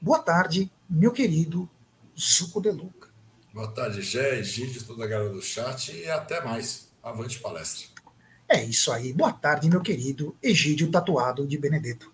[0.00, 1.70] Boa tarde, meu querido
[2.14, 3.08] Suco de Luca.
[3.54, 6.88] Boa tarde, Gé, Egídio, toda a galera do chat e até mais.
[7.02, 7.87] Avante palestra.
[8.48, 9.12] É isso aí.
[9.12, 12.10] Boa tarde, meu querido Egídio Tatuado de Benedetto.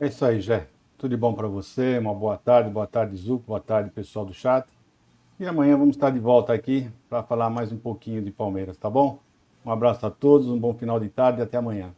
[0.00, 0.68] É isso aí, Gé.
[0.96, 1.98] Tudo de bom para você.
[1.98, 4.64] Uma boa tarde, boa tarde, Zuco, boa tarde, pessoal do chat.
[5.40, 8.88] E amanhã vamos estar de volta aqui para falar mais um pouquinho de Palmeiras, tá
[8.88, 9.18] bom?
[9.66, 11.92] Um abraço a todos, um bom final de tarde e até amanhã.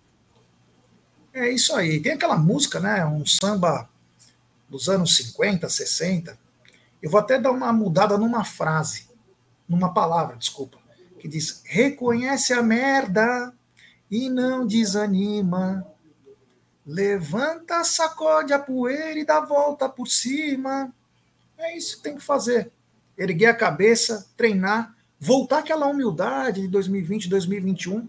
[1.34, 2.00] É isso aí.
[2.00, 3.04] Tem aquela música, né?
[3.04, 3.90] Um samba
[4.70, 6.38] dos anos 50, 60.
[7.02, 9.06] Eu vou até dar uma mudada numa frase,
[9.68, 10.78] numa palavra, desculpa,
[11.24, 13.50] que diz: reconhece a merda
[14.10, 15.86] e não desanima.
[16.86, 20.92] Levanta, sacode a poeira e dá volta por cima.
[21.56, 22.70] É isso que tem que fazer
[23.16, 28.06] erguer a cabeça, treinar, voltar aquela humildade de 2020, 2021,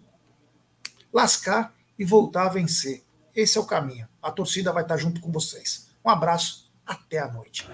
[1.14, 3.02] lascar e voltar a vencer.
[3.34, 4.10] Esse é o caminho.
[4.22, 5.90] A torcida vai estar junto com vocês.
[6.04, 7.66] Um abraço, até a noite.